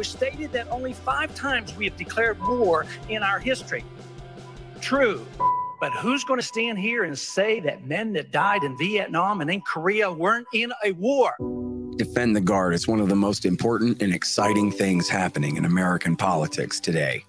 [0.00, 3.84] Was stated that only five times we have declared war in our history.
[4.80, 5.26] True.
[5.78, 9.50] But who's going to stand here and say that men that died in Vietnam and
[9.50, 11.34] in Korea weren't in a war?
[11.98, 16.16] Defend the Guard is one of the most important and exciting things happening in American
[16.16, 17.22] politics today.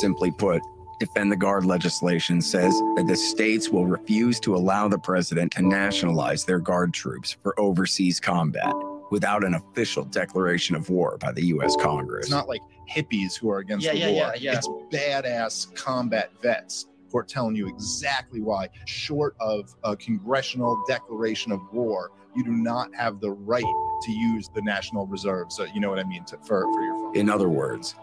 [0.00, 0.62] Simply put,
[1.00, 5.62] Defend the Guard legislation says that the states will refuse to allow the president to
[5.62, 8.72] nationalize their Guard troops for overseas combat
[9.10, 11.76] without an official declaration of war by the U.S.
[11.80, 12.26] Congress.
[12.26, 14.32] It's not like hippies who are against Yeah, the yeah, war.
[14.36, 14.56] yeah, yeah.
[14.58, 21.52] It's badass combat vets who are telling you exactly why, short of a congressional declaration
[21.52, 23.62] of war, you do not have the right
[24.02, 25.52] to use the National Reserve.
[25.52, 27.16] So you know what I mean to, for, for your phone.
[27.16, 27.94] In other words,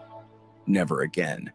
[0.66, 1.52] never again.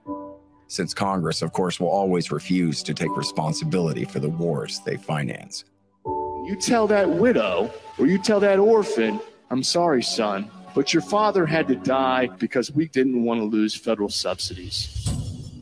[0.67, 5.63] Since Congress, of course, will always refuse to take responsibility for the wars they finance.
[6.05, 11.45] You tell that widow or you tell that orphan, I'm sorry, son, but your father
[11.45, 15.05] had to die because we didn't want to lose federal subsidies.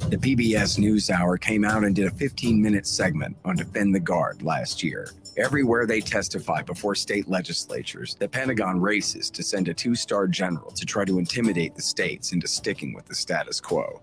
[0.09, 4.41] The PBS NewsHour came out and did a 15 minute segment on Defend the Guard
[4.41, 5.11] last year.
[5.37, 10.71] Everywhere they testify before state legislatures, the Pentagon races to send a two star general
[10.71, 14.01] to try to intimidate the states into sticking with the status quo.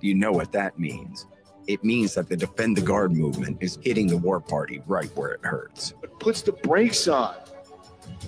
[0.00, 1.26] You know what that means?
[1.66, 5.32] It means that the Defend the Guard movement is hitting the war party right where
[5.32, 5.94] it hurts.
[6.02, 7.34] It puts the brakes on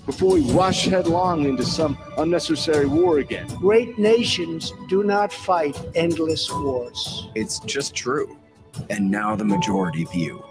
[0.06, 3.46] before we rush headlong into some unnecessary war again.
[3.56, 7.28] Great nations do not fight endless wars.
[7.34, 8.38] It's just true.
[8.88, 10.44] And now the majority view.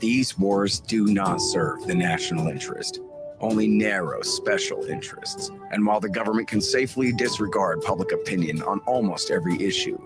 [0.00, 3.00] These wars do not serve the national interest,
[3.40, 5.50] only narrow special interests.
[5.70, 9.98] And while the government can safely disregard public opinion on almost every issue,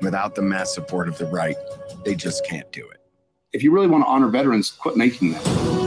[0.00, 1.56] without the mass support of the right,
[2.04, 3.00] they just can't do it.
[3.52, 5.83] If you really want to honor veterans, quit making them.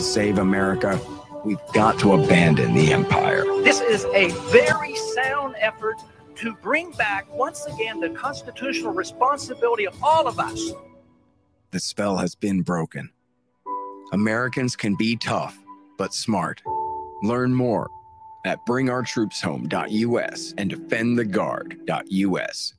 [0.00, 1.00] Save America,
[1.44, 3.44] we've got to abandon the empire.
[3.62, 5.96] This is a very sound effort
[6.36, 10.72] to bring back once again the constitutional responsibility of all of us.
[11.70, 13.10] The spell has been broken.
[14.12, 15.58] Americans can be tough,
[15.98, 16.62] but smart.
[17.22, 17.88] Learn more
[18.44, 22.74] at bringourtroopshome.us and defendtheguard.us.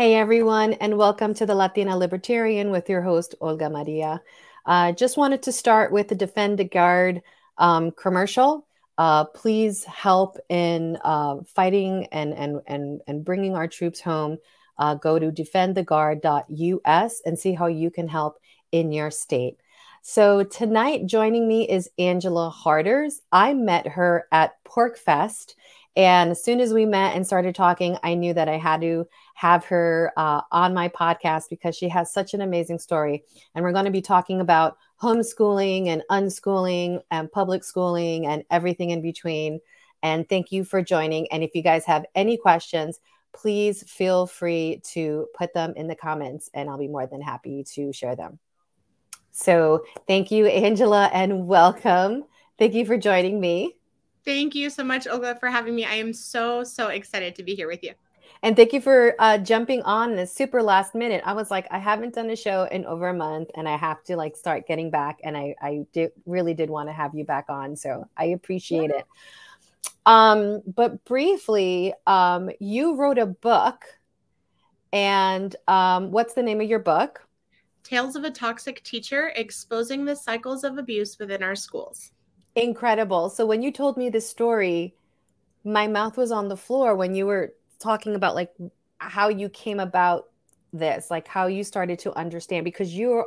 [0.00, 4.22] Hey everyone, and welcome to the Latina Libertarian with your host Olga Maria.
[4.64, 7.20] Uh, just wanted to start with the Defend the Guard
[7.58, 8.66] um, commercial.
[8.96, 14.38] Uh, please help in uh, fighting and, and and and bringing our troops home.
[14.78, 18.38] Uh, go to defendtheguard.us and see how you can help
[18.72, 19.58] in your state.
[20.00, 23.20] So tonight, joining me is Angela Harders.
[23.32, 25.56] I met her at PorcFest.
[25.96, 29.06] And as soon as we met and started talking, I knew that I had to
[29.40, 33.24] have her uh, on my podcast because she has such an amazing story.
[33.54, 38.90] And we're going to be talking about homeschooling and unschooling and public schooling and everything
[38.90, 39.60] in between.
[40.02, 41.26] And thank you for joining.
[41.32, 43.00] And if you guys have any questions,
[43.32, 47.64] please feel free to put them in the comments and I'll be more than happy
[47.76, 48.38] to share them.
[49.30, 52.24] So thank you, Angela, and welcome.
[52.58, 53.78] Thank you for joining me.
[54.22, 55.86] Thank you so much, Olga, for having me.
[55.86, 57.94] I am so, so excited to be here with you.
[58.42, 61.22] And thank you for uh, jumping on the super last minute.
[61.26, 64.02] I was like, I haven't done a show in over a month, and I have
[64.04, 65.20] to like start getting back.
[65.22, 68.90] And I, I did really did want to have you back on, so I appreciate
[68.90, 69.00] yeah.
[69.00, 69.06] it.
[70.06, 73.84] Um, but briefly, um, you wrote a book,
[74.92, 77.26] and um, what's the name of your book?
[77.84, 82.12] Tales of a Toxic Teacher: Exposing the Cycles of Abuse Within Our Schools.
[82.56, 83.30] Incredible.
[83.30, 84.94] So when you told me the story,
[85.64, 88.50] my mouth was on the floor when you were talking about like
[88.98, 90.26] how you came about
[90.72, 93.26] this, like how you started to understand because you're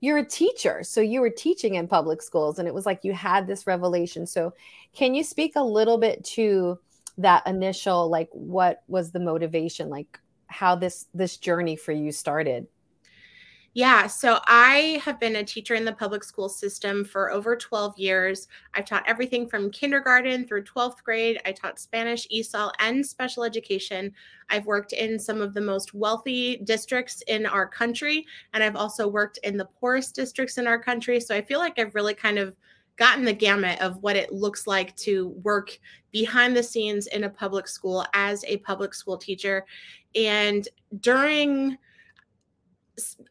[0.00, 0.84] you're a teacher.
[0.84, 4.26] So you were teaching in public schools and it was like you had this revelation.
[4.26, 4.54] So
[4.94, 6.78] can you speak a little bit to
[7.16, 12.66] that initial like what was the motivation like how this this journey for you started?
[13.78, 17.96] Yeah, so I have been a teacher in the public school system for over 12
[17.96, 18.48] years.
[18.74, 21.40] I've taught everything from kindergarten through 12th grade.
[21.46, 24.12] I taught Spanish, ESOL, and special education.
[24.50, 29.06] I've worked in some of the most wealthy districts in our country, and I've also
[29.06, 31.20] worked in the poorest districts in our country.
[31.20, 32.56] So I feel like I've really kind of
[32.96, 35.78] gotten the gamut of what it looks like to work
[36.10, 39.64] behind the scenes in a public school as a public school teacher.
[40.16, 40.66] And
[40.98, 41.78] during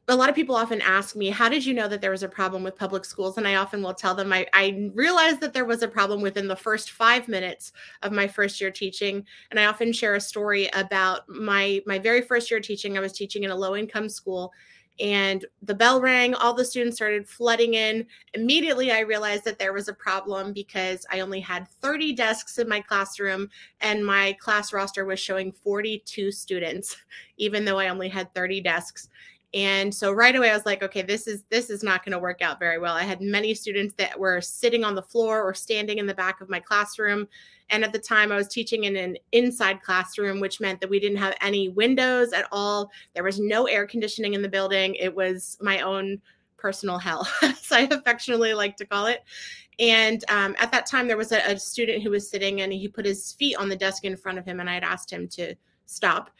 [0.08, 2.30] a lot of people often ask me, How did you know that there was a
[2.30, 3.38] problem with public schools?
[3.38, 6.48] And I often will tell them, I, I realized that there was a problem within
[6.48, 7.74] the first five minutes
[8.04, 9.26] of my first year teaching.
[9.52, 12.98] And I often share a story about my, my very first year teaching.
[12.98, 14.52] I was teaching in a low income school.
[15.00, 18.04] and the bell rang all the students started flooding in
[18.34, 22.68] immediately i realized that there was a problem because i only had 30 desks in
[22.68, 23.48] my classroom
[23.82, 26.98] and my class roster was showing 42 students
[27.38, 29.10] even though i only had 30 desks
[29.54, 32.20] and so right away i was like okay this is this is not going to
[32.20, 35.54] work out very well i had many students that were sitting on the floor or
[35.54, 37.28] standing in the back of my classroom
[37.70, 41.00] and at the time, I was teaching in an inside classroom, which meant that we
[41.00, 42.92] didn't have any windows at all.
[43.14, 44.96] There was no air conditioning in the building.
[44.96, 46.22] It was my own
[46.58, 49.24] personal hell, as I affectionately like to call it.
[49.80, 52.88] And um, at that time, there was a, a student who was sitting and he
[52.88, 55.28] put his feet on the desk in front of him, and I had asked him
[55.30, 55.54] to
[55.86, 56.32] stop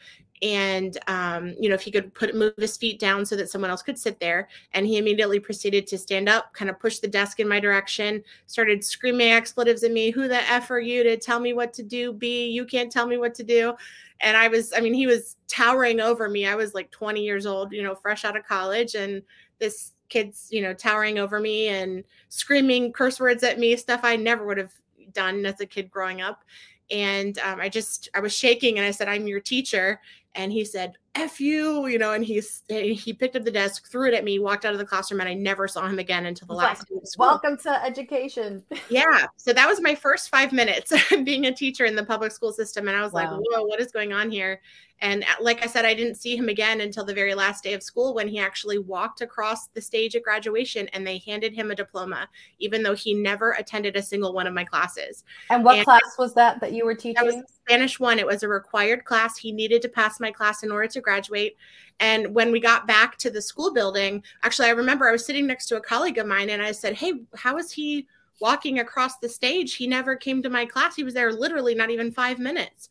[0.42, 3.70] and um, you know if he could put move his feet down so that someone
[3.70, 4.48] else could sit there.
[4.72, 8.22] And he immediately proceeded to stand up kind of push the desk in my direction
[8.46, 11.82] started screaming expletives at me who the f are you to tell me what to
[11.82, 12.48] do b?
[12.48, 13.74] You can't tell me what to do.
[14.20, 16.46] And i was i mean he was towering over me.
[16.46, 19.22] I was like 20 years old you know fresh out of college and
[19.58, 24.16] this kid's you know towering over me and screaming curse words at me stuff i
[24.16, 24.72] never would have
[25.12, 26.44] done as a kid growing up.
[26.90, 30.00] And um, i just i was shaking and i said i'm your teacher
[30.34, 34.08] and he said f you you know and he's he picked up the desk threw
[34.08, 36.46] it at me walked out of the classroom and i never saw him again until
[36.46, 40.92] the last like, welcome to education yeah so that was my first five minutes
[41.24, 43.22] being a teacher in the public school system and i was wow.
[43.22, 44.60] like whoa what is going on here
[45.00, 47.74] and uh, like I said, I didn't see him again until the very last day
[47.74, 51.70] of school when he actually walked across the stage at graduation and they handed him
[51.70, 52.28] a diploma,
[52.58, 55.24] even though he never attended a single one of my classes.
[55.50, 57.14] And what and class was that that you were teaching?
[57.14, 58.18] That was Spanish one.
[58.18, 59.36] It was a required class.
[59.36, 61.56] He needed to pass my class in order to graduate.
[62.00, 65.46] And when we got back to the school building, actually, I remember I was sitting
[65.46, 68.06] next to a colleague of mine and I said, Hey, how is he?
[68.40, 71.90] walking across the stage he never came to my class he was there literally not
[71.90, 72.88] even five minutes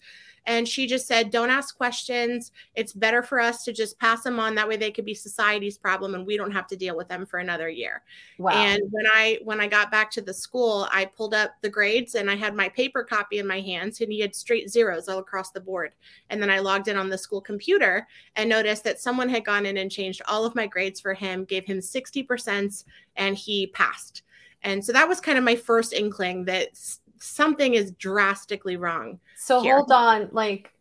[0.47, 2.53] and she just said, don't ask questions.
[2.73, 4.55] It's better for us to just pass them on.
[4.55, 7.25] That way they could be society's problem and we don't have to deal with them
[7.25, 8.01] for another year.
[8.39, 8.53] Wow.
[8.53, 12.15] And when I when I got back to the school, I pulled up the grades
[12.15, 15.19] and I had my paper copy in my hands and he had straight zeros all
[15.19, 15.91] across the board.
[16.29, 18.07] And then I logged in on the school computer
[18.38, 21.43] and noticed that someone had gone in and changed all of my grades for him,
[21.43, 22.85] gave him 60%
[23.17, 24.23] and he passed.
[24.63, 26.69] And so that was kind of my first inkling that
[27.19, 29.19] something is drastically wrong.
[29.35, 29.75] So here.
[29.75, 30.73] hold on, like,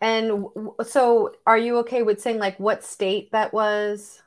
[0.00, 0.46] and
[0.82, 4.22] so are you okay with saying like what state that was?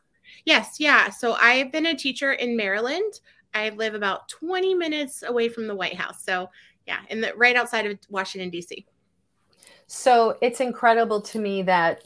[0.45, 1.09] Yes, yeah.
[1.09, 3.19] So I've been a teacher in Maryland.
[3.53, 6.23] I live about 20 minutes away from the White House.
[6.23, 6.49] So
[6.87, 8.85] yeah, in the right outside of Washington D.C.
[9.87, 12.03] So it's incredible to me that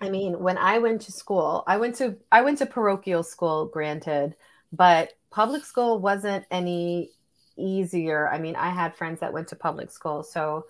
[0.00, 3.66] I mean, when I went to school, I went to I went to parochial school,
[3.66, 4.34] granted,
[4.72, 7.10] but public school wasn't any
[7.56, 8.28] easier.
[8.28, 10.66] I mean, I had friends that went to public school, so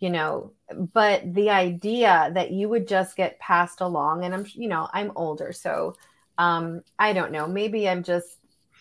[0.00, 0.52] you know,
[0.92, 5.12] but the idea that you would just get passed along, and I'm, you know, I'm
[5.16, 5.96] older, so
[6.36, 7.46] um, I don't know.
[7.46, 8.26] Maybe I'm just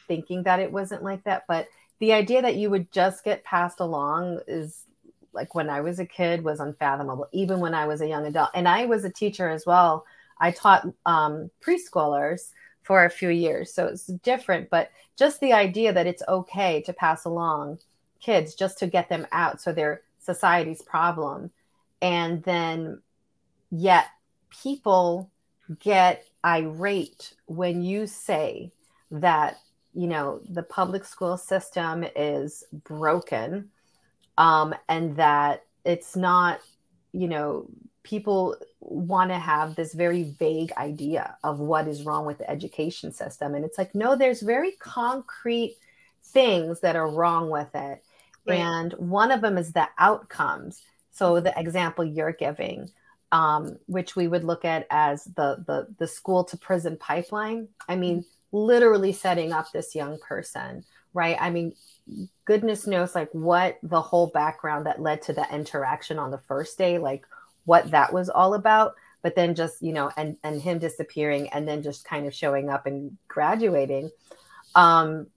[0.08, 1.68] thinking that it wasn't like that, but
[2.00, 4.84] the idea that you would just get passed along is
[5.34, 8.50] like when I was a kid was unfathomable, even when I was a young adult.
[8.54, 10.06] And I was a teacher as well.
[10.40, 12.52] I taught um, preschoolers
[12.84, 13.74] for a few years.
[13.74, 17.80] So it's different, but just the idea that it's okay to pass along
[18.20, 21.52] kids just to get them out so they're society's problem.
[22.02, 23.02] And then
[23.72, 24.08] yet
[24.50, 25.30] people
[25.80, 28.72] get irate when you say
[29.12, 29.60] that,
[29.94, 33.70] you know, the public school system is broken
[34.38, 36.60] um, and that it's not,
[37.12, 37.68] you know,
[38.04, 43.12] people want to have this very vague idea of what is wrong with the education
[43.12, 43.56] system.
[43.56, 45.78] And it's like, no, there's very concrete
[46.24, 48.04] things that are wrong with it.
[48.46, 48.60] Right.
[48.60, 50.82] And one of them is the outcomes.
[51.12, 52.90] So the example you're giving,
[53.32, 57.70] um, which we would look at as the, the the school to prison pipeline.
[57.88, 60.84] I mean, literally setting up this young person,
[61.14, 61.38] right?
[61.40, 61.74] I mean,
[62.46, 66.78] goodness knows like what the whole background that led to the interaction on the first
[66.78, 67.26] day, like
[67.66, 68.94] what that was all about
[69.24, 72.70] but then just you know and and him disappearing and then just kind of showing
[72.70, 74.12] up and graduating.
[74.76, 75.28] Um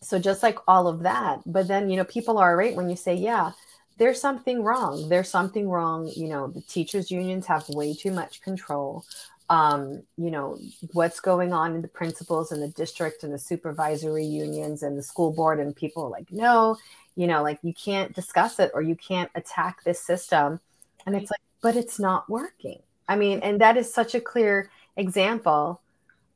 [0.00, 2.96] so just like all of that but then you know people are right when you
[2.96, 3.50] say yeah
[3.98, 5.08] there's something wrong.
[5.08, 6.10] There's something wrong.
[6.16, 9.04] You know the teachers unions have way too much control.
[9.50, 10.58] Um, you know
[10.92, 15.02] what's going on in the principals and the district and the supervisory unions and the
[15.02, 16.76] school board and people are like no
[17.16, 20.60] you know like you can't discuss it or you can't attack this system.
[21.06, 22.80] And it's like but it's not working.
[23.08, 25.80] I mean, and that is such a clear example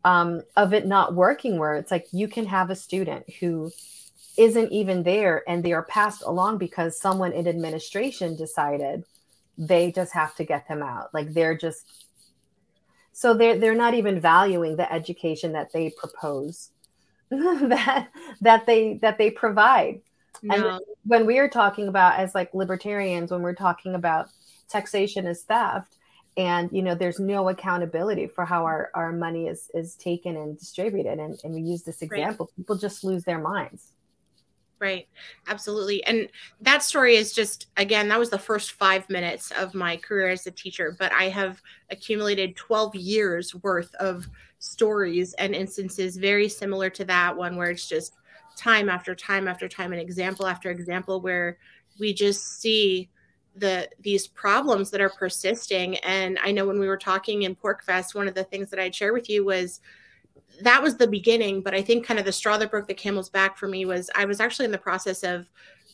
[0.05, 3.71] um, of it not working, where it's like you can have a student who
[4.37, 9.05] isn't even there and they are passed along because someone in administration decided
[9.59, 11.13] they just have to get them out.
[11.15, 11.87] Like they're just
[13.13, 16.71] So they're they're not even valuing the education that they propose,
[17.31, 18.09] that
[18.41, 20.01] that they that they provide.
[20.43, 20.55] No.
[20.55, 24.29] And when we are talking about as like libertarians, when we're talking about
[24.73, 25.97] taxation is theft,
[26.37, 30.59] and you know there's no accountability for how our, our money is is taken and
[30.59, 32.57] distributed and, and we use this example right.
[32.57, 33.93] people just lose their minds.
[34.83, 35.07] Right.
[35.47, 36.05] Absolutely.
[36.07, 36.29] And
[36.61, 40.45] that story is just again that was the first five minutes of my career as
[40.49, 44.27] a teacher but i have accumulated 12 years worth of
[44.59, 48.15] stories and instances very similar to that one where it's just
[48.57, 51.59] time after time after time and example after example where
[52.01, 53.09] we just see
[53.57, 55.97] the these problems that are persisting.
[55.99, 58.95] And i know when we were talking in PorcFest one of the things that i'd
[58.95, 59.81] share with you was
[60.61, 63.31] that was the beginning but i think kind of the straw that broke the camel's
[63.31, 65.47] back for me was i was actually in the process of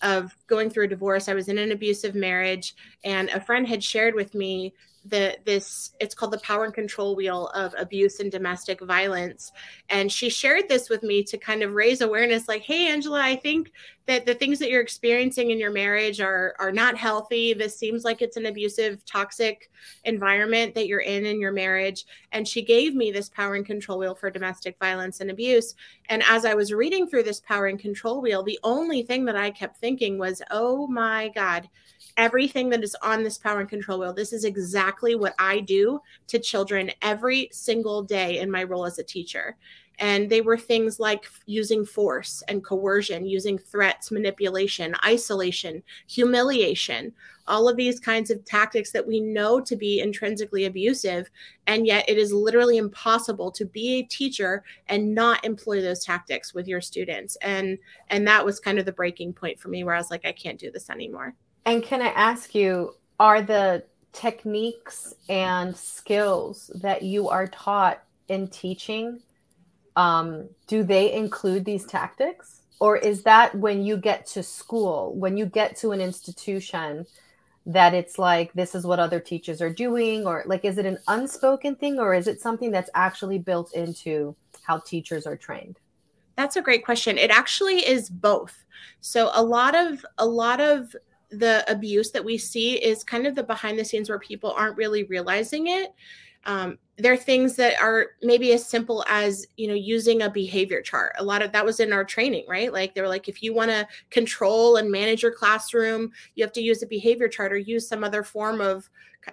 [0.02, 1.28] of going through a divorce.
[1.28, 2.74] I was in an abusive marriage
[3.04, 4.74] and a friend had shared with me
[5.04, 9.52] the this it's called the power and control wheel of abuse and domestic violence.
[9.88, 13.36] And she shared this with me to kind of raise awareness like hey angela i
[13.36, 13.72] think
[14.08, 17.52] that the things that you're experiencing in your marriage are are not healthy.
[17.52, 19.70] This seems like it's an abusive toxic
[20.04, 22.06] environment that you're in in your marriage.
[22.32, 25.74] And she gave me this power and control wheel for domestic violence and abuse.
[26.08, 29.36] And as i was reading through this power and control wheel the only thing that
[29.36, 31.68] i kept thinking was oh my god
[32.16, 34.12] everything that is on this power and control wheel.
[34.12, 38.98] This is exactly what I do to children every single day in my role as
[38.98, 39.56] a teacher.
[40.00, 47.12] And they were things like using force and coercion, using threats, manipulation, isolation, humiliation,
[47.48, 51.28] all of these kinds of tactics that we know to be intrinsically abusive.
[51.66, 56.54] And yet it is literally impossible to be a teacher and not employ those tactics
[56.54, 57.36] with your students.
[57.36, 57.78] And
[58.08, 60.32] and that was kind of the breaking point for me where I was like, I
[60.32, 61.34] can't do this anymore.
[61.68, 63.84] And can I ask you, are the
[64.14, 69.20] techniques and skills that you are taught in teaching,
[69.94, 72.62] um, do they include these tactics?
[72.80, 77.04] Or is that when you get to school, when you get to an institution,
[77.66, 80.96] that it's like this is what other teachers are doing or like is it an
[81.06, 85.78] unspoken thing or is it something that's actually built into how teachers are trained?
[86.34, 87.18] That's a great question.
[87.18, 88.64] It actually is both.
[89.02, 90.96] So a lot of a lot of
[91.30, 94.76] the abuse that we see is kind of the behind the scenes where people aren't
[94.76, 95.92] really realizing it.
[96.44, 100.80] Um, there are things that are maybe as simple as you know using a behavior
[100.80, 101.14] chart.
[101.18, 102.72] A lot of that was in our training right?
[102.72, 106.52] Like they were like if you want to control and manage your classroom you have
[106.52, 108.88] to use a behavior chart or use some other form of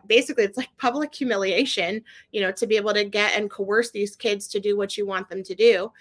[0.08, 4.16] basically it's like public humiliation you know to be able to get and coerce these
[4.16, 5.92] kids to do what you want them to do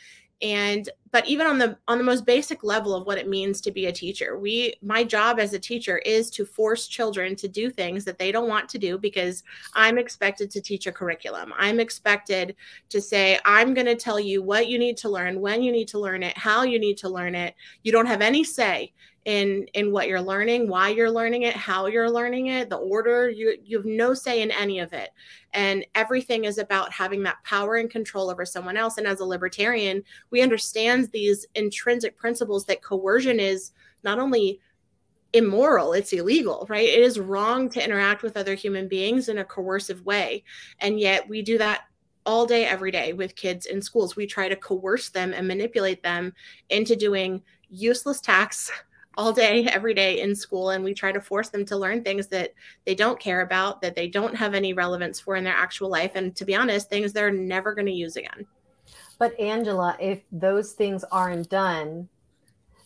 [0.44, 3.70] and but even on the on the most basic level of what it means to
[3.70, 7.70] be a teacher we my job as a teacher is to force children to do
[7.70, 11.52] things that they don't want to do because i'm expected to teach a curriculum.
[11.56, 12.54] I'm expected
[12.90, 15.88] to say i'm going to tell you what you need to learn when you need
[15.88, 17.54] to learn it how you need to learn it.
[17.82, 18.92] You don't have any say
[19.24, 23.30] in in what you're learning why you're learning it how you're learning it the order
[23.30, 25.10] you you have no say in any of it.
[25.54, 28.98] And everything is about having that power and control over someone else.
[28.98, 34.60] And as a libertarian we understand these intrinsic principles that coercion is not only
[35.32, 36.88] immoral it's illegal right?
[36.88, 40.44] It is wrong to interact with other human beings in a coercive way.
[40.80, 41.84] And yet we do that
[42.26, 44.16] all day every day with kids in schools.
[44.16, 46.34] We try to coerce them and manipulate them
[46.68, 48.70] into doing useless tasks
[49.16, 52.26] all day every day in school and we try to force them to learn things
[52.28, 52.52] that
[52.84, 56.12] they don't care about that they don't have any relevance for in their actual life
[56.14, 58.46] and to be honest things they're never going to use again.
[59.18, 62.08] But angela if those things aren't done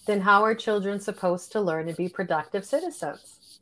[0.07, 3.61] then how are children supposed to learn to be productive citizens?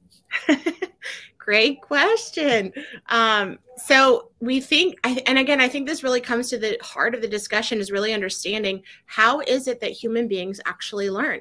[1.39, 2.73] Great question.
[3.09, 7.21] Um, so we think and again i think this really comes to the heart of
[7.21, 11.41] the discussion is really understanding how is it that human beings actually learn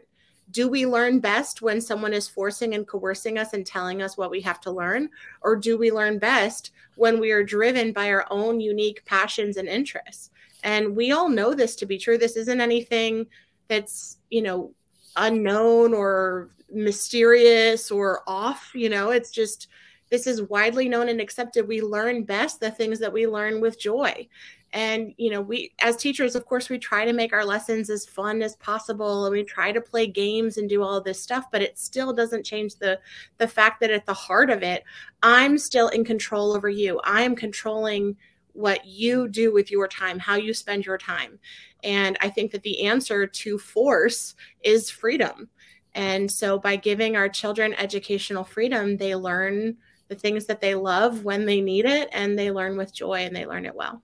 [0.52, 4.32] do we learn best when someone is forcing and coercing us and telling us what
[4.32, 5.10] we have to learn?
[5.42, 9.68] Or do we learn best when we are driven by our own unique passions and
[9.68, 10.30] interests?
[10.64, 12.18] And we all know this to be true.
[12.18, 13.28] This isn't anything
[13.68, 14.74] that's you know
[15.16, 19.12] unknown or mysterious or off you know?
[19.12, 19.68] It's just
[20.12, 21.68] this is widely known and accepted.
[21.68, 24.28] We learn best the things that we learn with joy
[24.76, 28.06] and you know we as teachers of course we try to make our lessons as
[28.06, 31.62] fun as possible and we try to play games and do all this stuff but
[31.62, 33.00] it still doesn't change the
[33.38, 34.84] the fact that at the heart of it
[35.24, 37.00] i'm still in control over you.
[37.04, 38.18] I'm controlling
[38.52, 41.40] what you do with your time how you spend your time.
[41.84, 45.50] And i think that the answer to force is freedom.
[45.94, 49.78] And so by giving our children educational freedom they learn
[50.10, 53.36] the things that they love when they need it and they learn with joy and
[53.36, 54.02] they learn it well.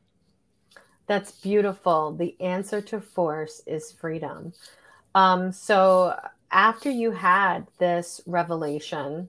[1.11, 2.13] That's beautiful.
[2.13, 4.53] The answer to force is freedom.
[5.13, 6.17] Um, so
[6.51, 9.27] after you had this revelation,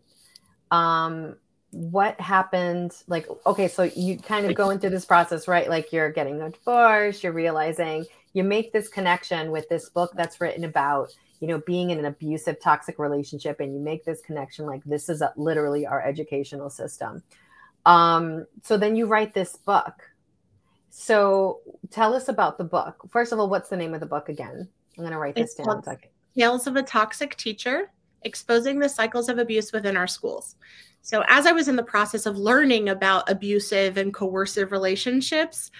[0.71, 1.35] um,
[1.73, 2.93] what happened?
[3.09, 5.69] Like, okay, so you kind of going through this process, right?
[5.69, 10.41] Like you're getting a divorce, you're realizing you make this connection with this book that's
[10.41, 11.09] written about
[11.41, 15.09] you know being in an abusive toxic relationship and you make this connection like this
[15.09, 17.25] is a, literally our educational system
[17.85, 20.12] um, so then you write this book
[20.95, 23.03] so tell us about the book.
[23.09, 24.69] First of all what's the name of the book again?
[24.99, 25.83] I'm going to write this it's down
[26.37, 27.91] tales of a toxic teacher
[28.25, 30.57] exposing the cycles of abuse within our schools.
[31.01, 35.71] So as i was in the process of learning about abusive and coercive relationships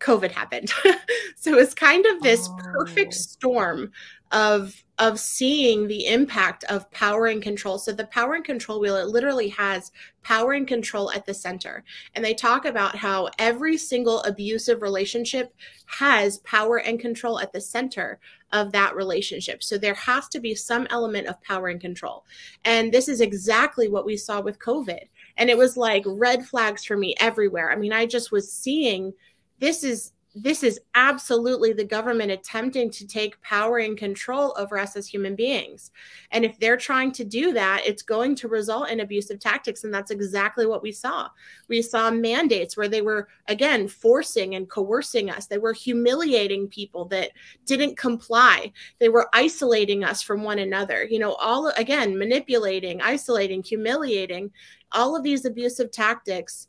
[0.00, 0.72] COVID happened.
[1.36, 2.56] so it's kind of this oh.
[2.72, 3.92] perfect storm
[4.30, 7.78] of of seeing the impact of power and control.
[7.78, 9.92] So the power and control wheel, it literally has
[10.24, 11.84] power and control at the center.
[12.14, 15.54] And they talk about how every single abusive relationship
[15.86, 18.18] has power and control at the center
[18.50, 19.62] of that relationship.
[19.62, 22.24] So there has to be some element of power and control.
[22.64, 25.04] And this is exactly what we saw with COVID.
[25.36, 27.70] And it was like red flags for me everywhere.
[27.70, 29.12] I mean, I just was seeing
[29.58, 30.12] this is
[30.42, 35.34] this is absolutely the government attempting to take power and control over us as human
[35.34, 35.90] beings.
[36.30, 39.84] And if they're trying to do that, it's going to result in abusive tactics.
[39.84, 41.28] And that's exactly what we saw.
[41.68, 45.46] We saw mandates where they were, again, forcing and coercing us.
[45.46, 47.30] They were humiliating people that
[47.64, 48.72] didn't comply.
[48.98, 51.04] They were isolating us from one another.
[51.04, 54.52] You know, all, again, manipulating, isolating, humiliating,
[54.92, 56.67] all of these abusive tactics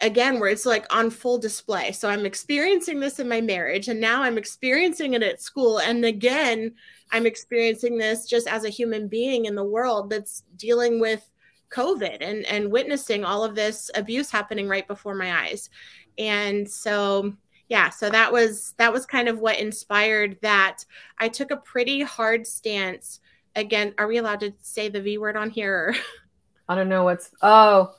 [0.00, 1.92] again where it's like on full display.
[1.92, 6.04] So i'm experiencing this in my marriage and now i'm experiencing it at school and
[6.04, 6.74] again
[7.10, 11.28] i'm experiencing this just as a human being in the world that's dealing with
[11.70, 15.70] covid and and witnessing all of this abuse happening right before my eyes.
[16.16, 17.34] And so
[17.68, 20.84] yeah so that was that was kind of what inspired that.
[21.18, 23.20] I took a pretty hard stance.
[23.56, 25.94] Again are we allowed to say the v word on here?
[26.68, 27.94] I don't know what's oh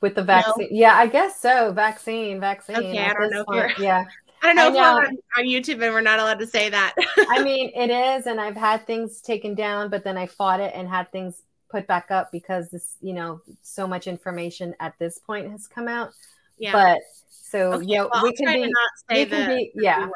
[0.00, 0.68] with the vaccine.
[0.70, 0.78] No.
[0.78, 1.72] Yeah, I guess so.
[1.72, 2.76] Vaccine, vaccine.
[2.76, 3.84] Okay, I don't know if you're.
[3.84, 4.04] Yeah.
[4.42, 6.68] I don't know I if we're on, on, YouTube and we're not allowed to say
[6.68, 6.94] that.
[7.30, 10.72] I mean, it is, and I've had things taken down, but then I fought it
[10.74, 15.18] and had things put back up because this, you know, so much information at this
[15.18, 16.12] point has come out.
[16.58, 16.72] Yeah.
[16.72, 18.72] But so okay, yeah, well, we can be,
[19.10, 20.08] we the, can be, yeah,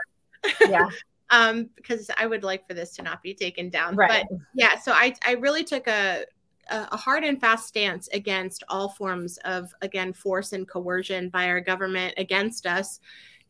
[0.68, 0.88] yeah.
[1.30, 3.96] um, because I would like for this to not be taken down.
[3.96, 4.26] Right.
[4.28, 6.24] But yeah, so I I really took a
[6.70, 11.60] a hard and fast stance against all forms of again force and coercion by our
[11.60, 13.00] government against us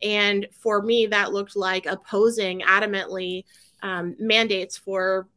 [0.03, 3.45] and for me that looked like opposing adamantly
[3.83, 5.29] um, mandates for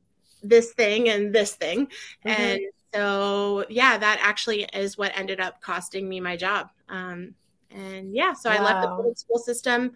[0.41, 1.86] this thing and this thing
[2.26, 2.30] mm-hmm.
[2.30, 2.62] and
[2.93, 7.34] so yeah that actually is what ended up costing me my job um,
[7.72, 8.58] and yeah so wow.
[8.58, 9.91] i left the public school system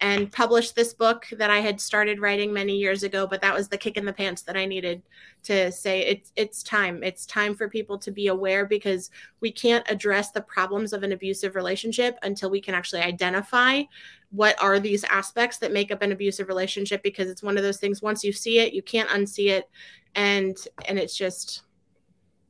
[0.00, 3.68] and published this book that I had started writing many years ago, but that was
[3.68, 5.02] the kick in the pants that I needed
[5.44, 7.02] to say it's it's time.
[7.02, 11.12] It's time for people to be aware because we can't address the problems of an
[11.12, 13.82] abusive relationship until we can actually identify
[14.30, 17.78] what are these aspects that make up an abusive relationship because it's one of those
[17.78, 19.70] things once you see it, you can't unsee it
[20.14, 20.56] and
[20.88, 21.62] and it's just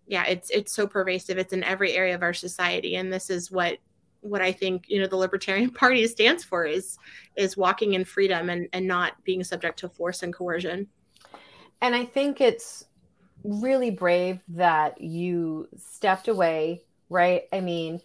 [0.09, 1.37] yeah, it's it's so pervasive.
[1.37, 3.79] It's in every area of our society and this is what
[4.27, 6.99] what I think you know the Libertarian Party stands for is
[7.37, 10.89] is walking in freedom and and not being subject to force and coercion.
[11.83, 12.85] And I think it's
[13.45, 17.43] really brave that you stepped away, right?
[17.53, 18.01] I mean,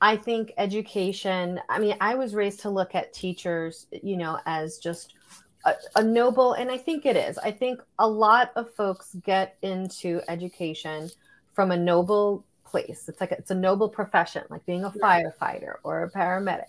[0.00, 4.78] I think education, I mean, I was raised to look at teachers, you know, as
[4.78, 5.14] just
[5.64, 7.38] a, a, noble, and I think it is.
[7.38, 11.08] I think a lot of folks get into education
[11.54, 13.08] from a noble place.
[13.08, 16.66] It's like it's a noble profession, like being a firefighter or a paramedic.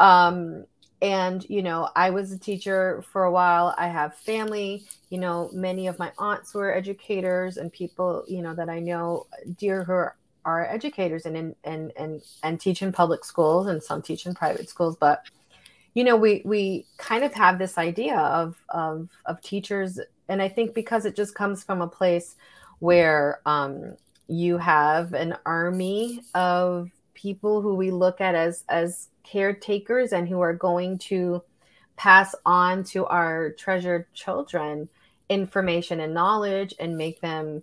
[0.00, 0.64] Um,
[1.00, 3.74] and you know, I was a teacher for a while.
[3.78, 4.86] I have family.
[5.10, 9.26] You know, many of my aunts were educators, and people you know that I know
[9.58, 13.82] dear who are, are educators and in, and and and teach in public schools, and
[13.82, 15.22] some teach in private schools, but
[15.94, 20.48] you know we we kind of have this idea of of of teachers and i
[20.48, 22.34] think because it just comes from a place
[22.80, 23.96] where um
[24.28, 30.40] you have an army of people who we look at as as caretakers and who
[30.40, 31.42] are going to
[31.96, 34.88] pass on to our treasured children
[35.28, 37.62] information and knowledge and make them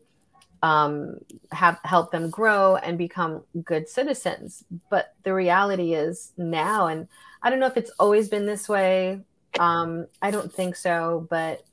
[0.63, 1.17] um,
[1.51, 4.63] have help them grow and become good citizens.
[4.89, 7.07] But the reality is now, and
[7.41, 9.21] I don't know if it's always been this way.
[9.59, 11.65] Um, I don't think so, but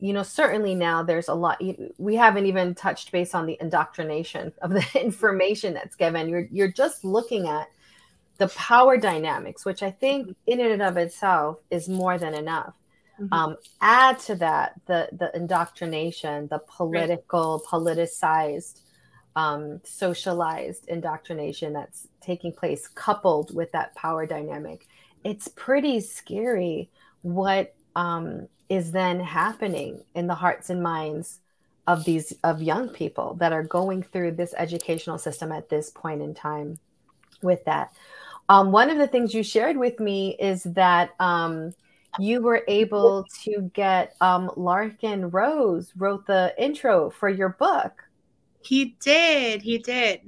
[0.00, 1.60] you know, certainly now there's a lot.
[1.98, 6.28] We haven't even touched base on the indoctrination of the information that's given.
[6.28, 7.68] You're you're just looking at
[8.38, 12.74] the power dynamics, which I think in and of itself is more than enough.
[13.20, 13.34] Mm-hmm.
[13.34, 17.82] Um, add to that the the indoctrination, the political, right.
[17.82, 18.80] politicized,
[19.34, 24.86] um, socialized indoctrination that's taking place, coupled with that power dynamic.
[25.24, 26.90] It's pretty scary
[27.22, 31.40] what um, is then happening in the hearts and minds
[31.86, 36.20] of these of young people that are going through this educational system at this point
[36.22, 36.78] in time.
[37.40, 37.92] With that,
[38.48, 41.72] um, one of the things you shared with me is that um,
[42.18, 48.04] you were able to get um, Larken Rose wrote the intro for your book.
[48.60, 49.62] He did.
[49.62, 50.20] He did.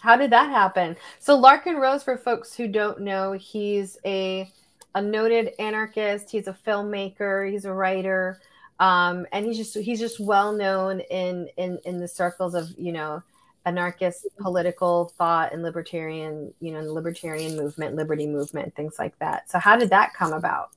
[0.00, 0.96] How did that happen?
[1.18, 4.50] So Larken Rose, for folks who don't know, he's a
[4.94, 6.30] a noted anarchist.
[6.30, 7.50] He's a filmmaker.
[7.50, 8.40] He's a writer,
[8.80, 12.92] um, and he's just he's just well known in in in the circles of you
[12.92, 13.22] know
[13.66, 19.50] anarchist political thought and libertarian you know libertarian movement, liberty movement, things like that.
[19.50, 20.70] So how did that come about?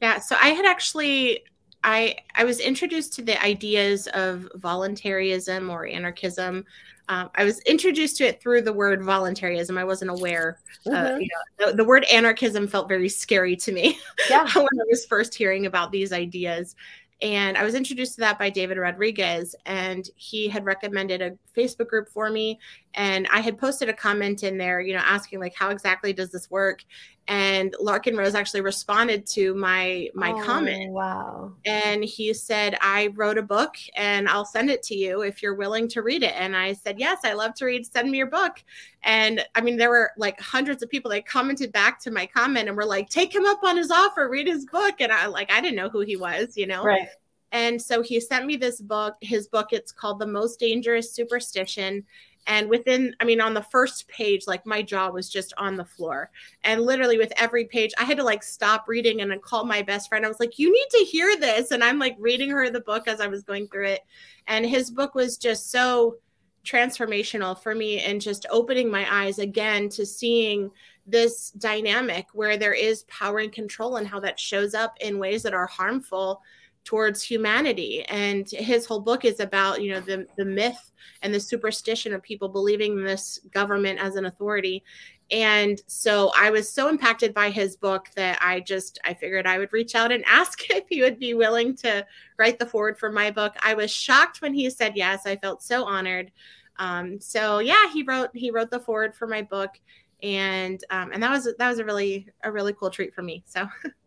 [0.00, 1.44] Yeah, so I had actually
[1.84, 6.64] I I was introduced to the ideas of voluntarism or anarchism.
[7.08, 9.78] Um, I was introduced to it through the word voluntarism.
[9.78, 10.58] I wasn't aware.
[10.86, 11.14] Uh, mm-hmm.
[11.14, 13.98] Uh, you know, the, the, word anarchism felt very scary to me
[14.30, 14.46] yeah.
[14.54, 16.76] when I was first hearing about these ideas.
[17.20, 21.88] And I was introduced to that by David Rodriguez, and he had recommended a Facebook
[21.88, 22.60] group for me.
[22.94, 26.30] And I had posted a comment in there, you know, asking like, how exactly does
[26.30, 26.84] this work?
[27.28, 30.90] And Larken Rose actually responded to my my oh, comment.
[30.90, 31.52] Wow!
[31.66, 35.54] And he said, "I wrote a book, and I'll send it to you if you're
[35.54, 37.86] willing to read it." And I said, "Yes, I love to read.
[37.86, 38.64] Send me your book."
[39.02, 42.66] And I mean, there were like hundreds of people that commented back to my comment
[42.66, 45.52] and were like, "Take him up on his offer, read his book." And I like,
[45.52, 46.82] I didn't know who he was, you know.
[46.82, 47.08] Right.
[47.52, 49.14] And so he sent me this book.
[49.20, 52.04] His book, it's called The Most Dangerous Superstition.
[52.48, 55.84] And within, I mean, on the first page, like my jaw was just on the
[55.84, 56.30] floor.
[56.64, 59.82] And literally with every page, I had to like stop reading and then call my
[59.82, 60.24] best friend.
[60.24, 61.70] I was like, you need to hear this.
[61.70, 64.00] And I'm like reading her the book as I was going through it.
[64.46, 66.16] And his book was just so
[66.64, 70.70] transformational for me and just opening my eyes again to seeing
[71.06, 75.42] this dynamic where there is power and control and how that shows up in ways
[75.42, 76.40] that are harmful
[76.88, 78.02] towards humanity.
[78.04, 82.22] And his whole book is about you know the the myth and the superstition of
[82.22, 84.82] people believing this government as an authority.
[85.30, 89.58] And so i was so impacted by his book that i just i figured i
[89.58, 92.06] would reach out and ask if he would be willing to
[92.38, 93.54] write the foreword for my book.
[93.60, 95.26] I was shocked when he said yes.
[95.26, 96.32] I felt so honored.
[96.78, 99.78] Um, so yeah he wrote he wrote the foreword for my book.
[100.22, 103.44] And um, and that was that was a really a really cool treat for me.
[103.46, 103.68] So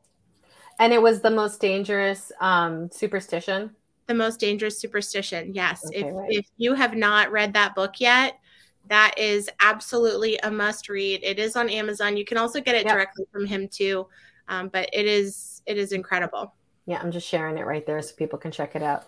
[0.81, 3.69] And it was the most dangerous um, superstition.
[4.07, 5.53] The most dangerous superstition.
[5.53, 5.85] Yes.
[5.85, 6.31] Okay, if right.
[6.31, 8.39] if you have not read that book yet,
[8.87, 11.21] that is absolutely a must read.
[11.23, 12.17] It is on Amazon.
[12.17, 12.95] You can also get it yep.
[12.95, 14.07] directly from him too.
[14.47, 16.55] Um, but it is it is incredible.
[16.87, 19.05] Yeah, I'm just sharing it right there so people can check it out.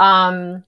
[0.00, 0.64] Um,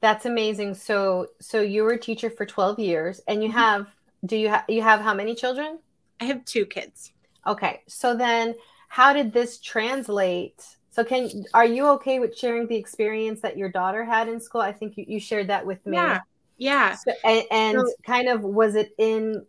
[0.00, 0.74] that's amazing.
[0.74, 3.58] So so you were a teacher for 12 years, and you mm-hmm.
[3.58, 3.88] have
[4.24, 5.80] do you have you have how many children?
[6.20, 7.12] I have two kids.
[7.48, 8.54] Okay, so then
[8.92, 10.62] how did this translate?
[10.90, 14.60] So can are you okay with sharing the experience that your daughter had in school?
[14.60, 15.96] I think you, you shared that with me.
[15.96, 16.20] Yeah.
[16.58, 16.96] Yeah.
[16.96, 19.46] So, and, and so, kind of was it in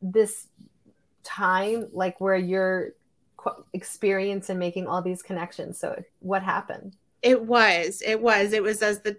[0.00, 0.46] this
[1.24, 2.90] time like where you're
[3.72, 5.76] experience and making all these connections?
[5.76, 6.94] So what happened?
[7.20, 8.00] It was.
[8.00, 8.52] It was.
[8.52, 9.16] It was as the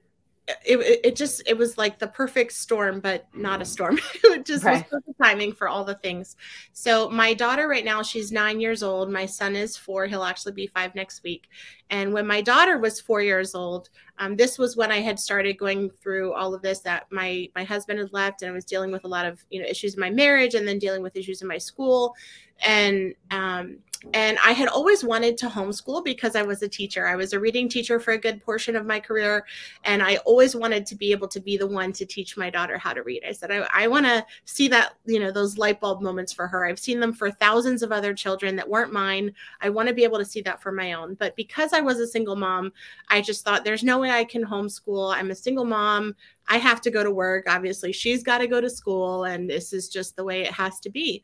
[0.47, 3.99] it, it just it was like the perfect storm but not a storm.
[4.23, 4.85] It just right.
[4.91, 6.35] was perfect timing for all the things.
[6.73, 9.11] So my daughter right now she's nine years old.
[9.11, 10.05] My son is four.
[10.05, 11.47] He'll actually be five next week.
[11.89, 15.57] And when my daughter was four years old um, this was when i had started
[15.57, 18.89] going through all of this that my my husband had left and i was dealing
[18.89, 21.41] with a lot of you know issues in my marriage and then dealing with issues
[21.41, 22.15] in my school.
[22.65, 23.79] And um,
[24.13, 27.05] and I had always wanted to homeschool because I was a teacher.
[27.05, 29.45] I was a reading teacher for a good portion of my career.
[29.83, 32.77] And I always wanted to be able to be the one to teach my daughter
[32.77, 33.23] how to read.
[33.27, 36.47] I said, I, I want to see that, you know, those light bulb moments for
[36.47, 36.65] her.
[36.65, 39.33] I've seen them for thousands of other children that weren't mine.
[39.59, 41.15] I want to be able to see that for my own.
[41.15, 42.71] But because I was a single mom,
[43.09, 45.13] I just thought there's no way I can homeschool.
[45.13, 46.15] I'm a single mom.
[46.47, 47.45] I have to go to work.
[47.49, 49.25] Obviously, she's got to go to school.
[49.25, 51.23] And this is just the way it has to be.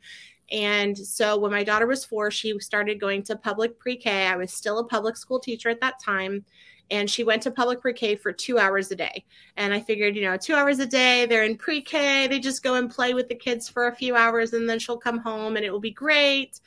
[0.51, 4.27] And so when my daughter was four, she started going to public pre K.
[4.27, 6.45] I was still a public school teacher at that time.
[6.89, 9.23] And she went to public pre K for two hours a day.
[9.55, 12.63] And I figured, you know, two hours a day, they're in pre K, they just
[12.63, 15.55] go and play with the kids for a few hours and then she'll come home
[15.55, 16.59] and it will be great.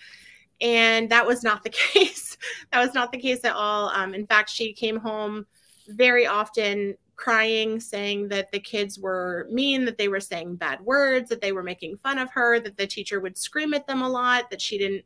[0.63, 2.39] And that was not the case.
[2.73, 3.91] that was not the case at all.
[3.91, 5.47] Um, in fact, she came home
[5.89, 11.29] very often crying, saying that the kids were mean, that they were saying bad words,
[11.29, 14.09] that they were making fun of her, that the teacher would scream at them a
[14.09, 15.05] lot, that she didn't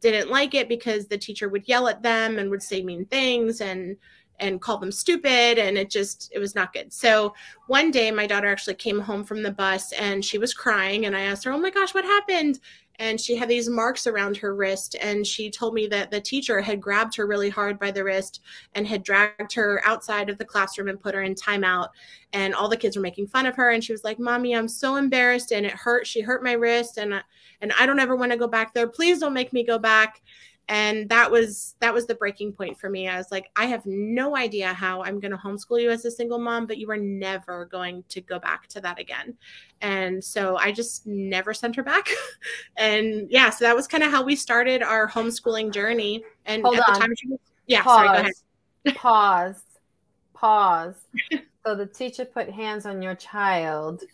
[0.00, 3.60] didn't like it because the teacher would yell at them and would say mean things
[3.60, 3.96] and
[4.38, 6.92] and call them stupid and it just it was not good.
[6.92, 7.34] So
[7.66, 11.16] one day my daughter actually came home from the bus and she was crying and
[11.16, 12.60] i asked her oh my gosh what happened
[12.98, 16.60] and she had these marks around her wrist and she told me that the teacher
[16.60, 18.42] had grabbed her really hard by the wrist
[18.74, 21.88] and had dragged her outside of the classroom and put her in timeout.
[22.32, 24.68] And all the kids were making fun of her and she was like mommy i'm
[24.68, 27.22] so embarrassed and it hurt she hurt my wrist and
[27.60, 28.86] and i don't ever want to go back there.
[28.86, 30.22] Please don't make me go back
[30.68, 33.08] and that was that was the breaking point for me.
[33.08, 36.10] I was like i have no idea how i'm going to homeschool you as a
[36.10, 39.34] single mom but you are never going to go back to that again.
[39.80, 42.08] And so i just never sent her back.
[42.76, 46.24] And yeah so that was kind of how we started our homeschooling journey.
[46.46, 46.94] And Hold at on.
[46.94, 48.96] the time she was yeah pause, sorry go ahead.
[48.96, 49.62] Pause.
[50.34, 50.94] Pause.
[51.64, 54.04] So the teacher put hands on your child.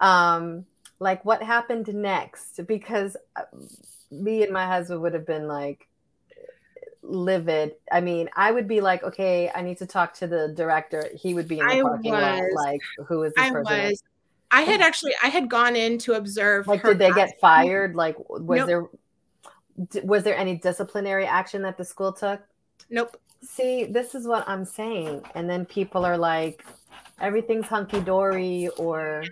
[0.00, 0.66] Um
[0.98, 2.60] like what happened next?
[2.66, 3.42] Because uh,
[4.10, 5.86] me and my husband would have been like
[7.08, 7.72] livid.
[7.92, 11.08] I mean i would be like okay i need to talk to the director.
[11.14, 13.64] He would be in the I parking lot like who is this i person?
[13.90, 14.02] was.
[14.50, 17.30] I had actually i had gone in to observe like did they class.
[17.30, 17.94] get fired?
[17.94, 18.66] Like was Nope.
[18.66, 22.40] there was there any disciplinary action that the school took?
[22.90, 23.16] Nope.
[23.42, 25.22] See this is what i'm saying.
[25.34, 26.64] And then people are like
[27.20, 29.24] everything's hunky-dory or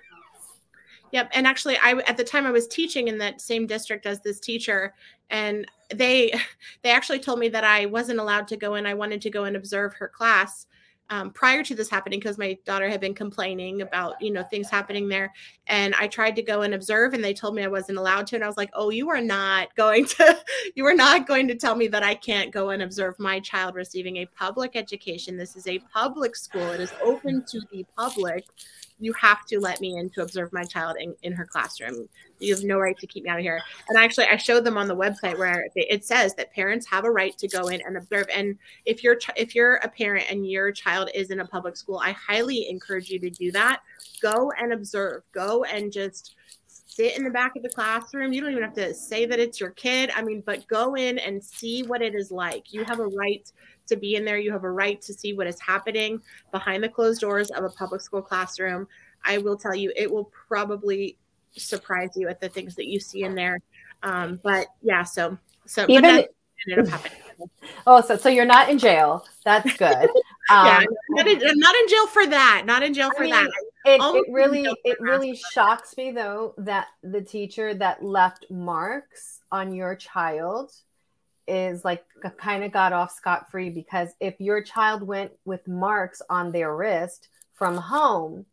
[1.14, 1.30] Yep.
[1.32, 4.40] And actually, I at the time I was teaching in that same district as this
[4.40, 4.94] teacher,
[5.30, 6.34] and they
[6.82, 8.84] they actually told me that I wasn't allowed to go in.
[8.84, 10.66] I wanted to go and observe her class
[11.10, 14.68] um, prior to this happening because my daughter had been complaining about you know things
[14.68, 15.32] happening there,
[15.68, 18.34] and I tried to go and observe, and they told me I wasn't allowed to,
[18.34, 20.36] and I was like, oh, you are not going to
[20.74, 23.76] you are not going to tell me that I can't go and observe my child
[23.76, 25.36] receiving a public education.
[25.36, 26.72] This is a public school.
[26.72, 28.46] It is open to the public
[28.98, 32.08] you have to let me in to observe my child in, in her classroom.
[32.38, 33.60] You have no right to keep me out of here.
[33.88, 37.10] And actually, I showed them on the website where it says that parents have a
[37.10, 38.26] right to go in and observe.
[38.34, 42.00] And if you're if you're a parent and your child is in a public school,
[42.02, 43.80] I highly encourage you to do that.
[44.22, 45.22] Go and observe.
[45.32, 46.36] Go and just
[46.94, 48.32] sit in the back of the classroom.
[48.32, 50.10] You don't even have to say that it's your kid.
[50.14, 52.72] I mean, but go in and see what it is like.
[52.72, 53.50] You have a right
[53.88, 54.38] to be in there.
[54.38, 56.20] You have a right to see what is happening
[56.52, 58.86] behind the closed doors of a public school classroom.
[59.24, 61.18] I will tell you, it will probably
[61.52, 63.60] surprise you at the things that you see in there.
[64.02, 66.26] Um, but yeah, so so Even-
[66.68, 67.18] ended up happening.
[67.86, 70.08] oh so so you're not in jail that's good
[70.50, 72.62] yeah, um, I'm not, in, I'm not in jail for that.
[72.66, 73.50] Not in jail I for mean, that.
[73.84, 79.74] It, it really it really shocks me though that the teacher that left marks on
[79.74, 80.72] your child
[81.46, 82.04] is like
[82.38, 86.74] kind of got off scot free because if your child went with marks on their
[86.74, 88.46] wrist from home,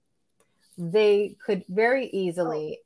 [0.78, 2.80] they could very easily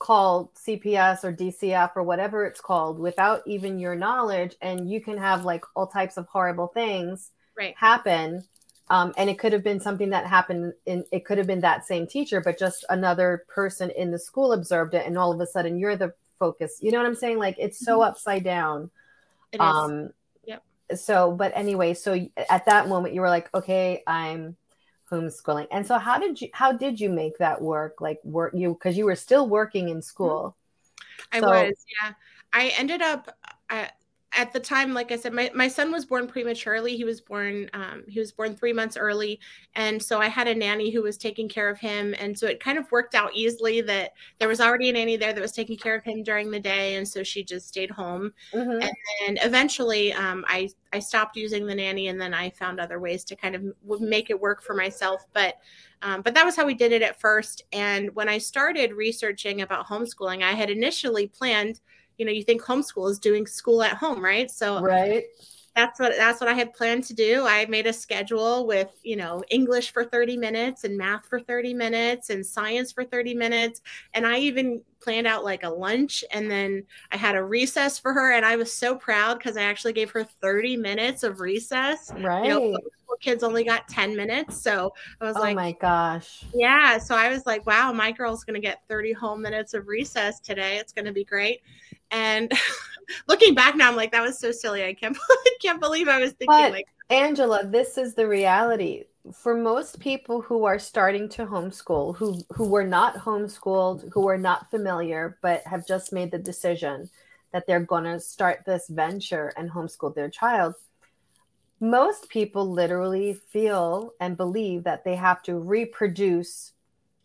[0.00, 5.16] call CPS or DCF or whatever it's called without even your knowledge, and you can
[5.16, 7.74] have like all types of horrible things Right.
[7.78, 8.44] happen.
[8.90, 11.86] Um, and it could have been something that happened in it could have been that
[11.86, 15.46] same teacher, but just another person in the school observed it, and all of a
[15.46, 16.78] sudden you're the focus.
[16.82, 17.38] You know what I'm saying?
[17.38, 18.90] Like it's so upside down.
[19.52, 19.60] It is.
[19.62, 20.10] Um,
[20.44, 20.62] Yep.
[20.96, 24.54] So, but anyway, so at that moment you were like, okay, I'm
[25.10, 25.66] homeschooling.
[25.70, 28.02] And so, how did you how did you make that work?
[28.02, 30.56] Like, work you because you were still working in school.
[31.32, 32.12] I So- was, yeah.
[32.52, 33.34] I ended up
[33.70, 33.86] uh,
[34.36, 36.96] at the time, like I said, my, my son was born prematurely.
[36.96, 39.40] He was born um, he was born three months early,
[39.74, 42.60] and so I had a nanny who was taking care of him, and so it
[42.60, 45.76] kind of worked out easily that there was already a nanny there that was taking
[45.78, 48.32] care of him during the day, and so she just stayed home.
[48.52, 48.82] Mhm.
[48.82, 48.92] And
[49.26, 53.24] and eventually, um, I I stopped using the nanny, and then I found other ways
[53.26, 53.62] to kind of
[54.00, 55.24] make it work for myself.
[55.32, 55.56] But
[56.02, 57.62] um, but that was how we did it at first.
[57.72, 61.80] And when I started researching about homeschooling, I had initially planned.
[62.18, 64.50] You know, you think homeschool is doing school at home, right?
[64.50, 65.24] So Right.
[65.76, 67.44] that's what that's what I had planned to do.
[67.46, 71.74] I made a schedule with, you know, English for 30 minutes and math for 30
[71.74, 73.82] minutes and science for 30 minutes.
[74.14, 78.12] And I even planned out like a lunch and then I had a recess for
[78.12, 82.14] her and I was so proud because I actually gave her 30 minutes of recess.
[82.16, 82.44] Right.
[82.44, 82.60] You know,
[83.20, 84.56] kids only got 10 minutes.
[84.62, 86.44] So I was oh like, my gosh.
[86.52, 86.98] yeah.
[86.98, 90.40] So I was like, wow, my girl's going to get 30 whole minutes of recess
[90.40, 90.78] today.
[90.78, 91.60] It's going to be great.
[92.14, 92.50] And
[93.28, 94.82] looking back now, I'm like, that was so silly.
[94.84, 99.04] I can't, I can't believe I was thinking But- like, Angela, this is the reality.
[99.32, 104.38] For most people who are starting to homeschool, who who were not homeschooled, who are
[104.38, 107.10] not familiar, but have just made the decision,
[107.52, 110.74] that they're going to start this venture and homeschool their child
[111.80, 116.72] most people literally feel and believe that they have to reproduce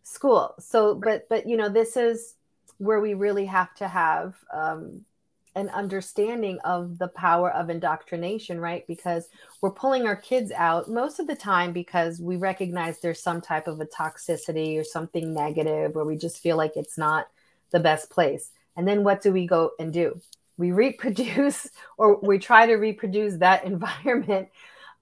[0.04, 2.36] school so but but you know this is
[2.80, 5.06] where we really have to have um,
[5.56, 8.88] an understanding of the power of indoctrination right?
[8.88, 9.28] Because
[9.62, 13.68] we're pulling our kids out most of the time because we recognize there's some type
[13.68, 17.28] of a toxicity or something negative where we just feel like it's not
[17.72, 18.52] the best place.
[18.76, 20.20] And then what do we go and do?
[20.58, 24.50] We reproduce or we try to reproduce that environment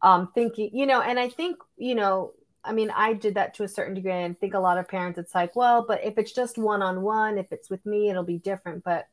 [0.03, 2.31] um thinking you know and i think you know
[2.67, 4.87] i mean i did that to a certain degree and I think a lot of
[4.87, 8.37] parents it's like well but if it's just one-on-one if it's with me it'll be
[8.37, 9.07] different but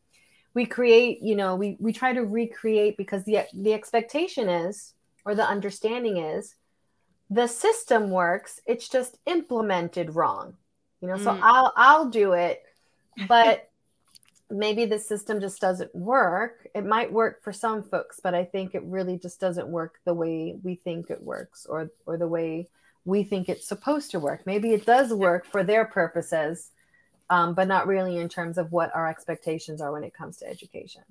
[0.55, 5.35] we create you know we we try to recreate because the the expectation is or
[5.35, 6.55] the understanding is
[7.31, 10.55] the system works it's just implemented wrong
[11.01, 11.25] you know mm.
[11.25, 12.63] so i'll i'll do it
[13.29, 13.71] but
[14.51, 16.69] maybe the system just doesn't work.
[16.75, 20.15] It might work for some folks, but I think it really just doesn't work the
[20.15, 22.69] way we think it works or or the way
[23.05, 24.47] we think it's supposed to work.
[24.47, 26.71] Maybe it does work for their purposes,
[27.31, 30.49] um, but not really in terms of what our expectations are when it comes to
[30.49, 31.03] education.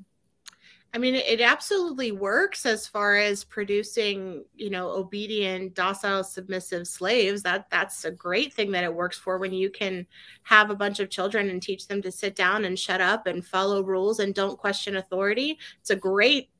[0.95, 7.41] I mean, it absolutely works as far as producing, you know, obedient, docile, submissive slaves.
[7.41, 10.05] That that's a great thing that it works for when you can
[10.43, 13.43] have a bunch of children and teach them to sit down and shut up and
[13.43, 15.57] follow rules and don't question authority.
[15.81, 16.51] It's a great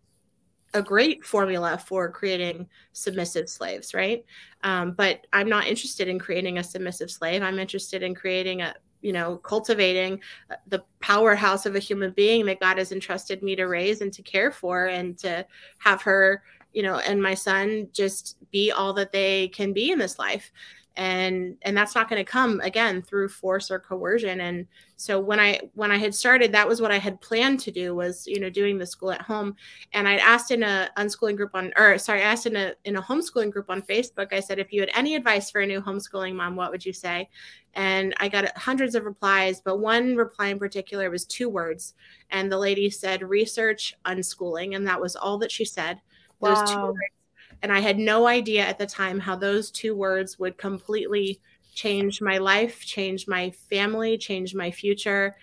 [0.73, 4.25] a great formula for creating submissive slaves, right?
[4.63, 7.43] Um, but I'm not interested in creating a submissive slave.
[7.43, 12.45] I'm interested in creating a, you know cultivating uh, the powerhouse of a human being
[12.45, 15.45] that god has entrusted me to raise and to care for and to
[15.77, 19.99] have her you know and my son just be all that they can be in
[19.99, 20.51] this life
[20.95, 24.41] and and that's not going to come again through force or coercion.
[24.41, 27.71] And so when i when i had started that was what i had planned to
[27.71, 29.55] do was you know doing the school at home.
[29.93, 32.95] And i'd asked in a unschooling group on or sorry i asked in a in
[32.95, 35.81] a homeschooling group on facebook i said if you had any advice for a new
[35.81, 37.29] homeschooling mom what would you say?
[37.73, 41.95] And i got hundreds of replies but one reply in particular was two words.
[42.29, 44.75] And the lady said research unschooling.
[44.75, 46.01] And that was all that she said.
[46.41, 46.65] Those wow.
[46.65, 47.22] two words
[47.63, 51.39] and I had no idea at the time how those two words would completely
[51.73, 55.35] change my life, change my family, change my future.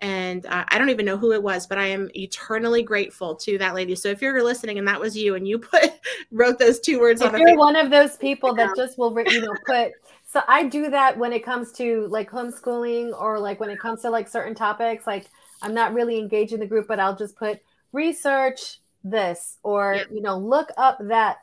[0.00, 3.58] And uh, I don't even know who it was, but I am eternally grateful to
[3.58, 3.94] that lady.
[3.94, 5.92] So if you're listening and that was you and you put
[6.32, 9.40] wrote those two words if on you're one of those people that just will you
[9.42, 9.92] know put
[10.24, 14.02] so I do that when it comes to like homeschooling or like when it comes
[14.02, 15.06] to like certain topics.
[15.06, 15.26] Like
[15.62, 17.60] I'm not really engaged in the group, but I'll just put
[17.92, 20.08] research this or yep.
[20.10, 21.38] you know look up that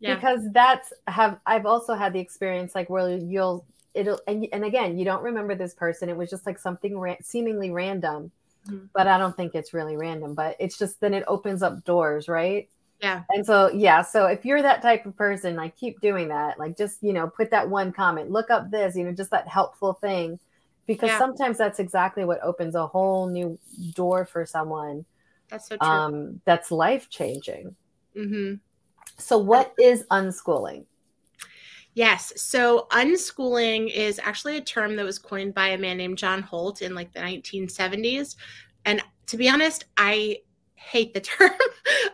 [0.00, 0.14] yeah.
[0.14, 4.98] because that's have I've also had the experience like where you'll it'll and, and again
[4.98, 6.08] you don't remember this person.
[6.08, 8.30] It was just like something ra- seemingly random.
[8.66, 8.86] Mm-hmm.
[8.92, 12.26] but I don't think it's really random but it's just then it opens up doors
[12.26, 12.68] right?
[13.00, 13.22] Yeah.
[13.28, 16.58] And so yeah so if you're that type of person like keep doing that.
[16.58, 18.30] Like just you know put that one comment.
[18.30, 20.38] Look up this you know just that helpful thing.
[20.86, 21.18] Because yeah.
[21.18, 23.58] sometimes that's exactly what opens a whole new
[23.94, 25.04] door for someone
[25.48, 25.88] that's so true.
[25.88, 27.74] um that's life changing
[28.16, 28.54] mm-hmm.
[29.18, 30.84] So, what is unschooling?
[31.94, 32.32] Yes.
[32.36, 36.82] So, unschooling is actually a term that was coined by a man named John Holt
[36.82, 38.36] in like the 1970s.
[38.84, 40.38] And to be honest, I
[40.86, 41.50] hate the term.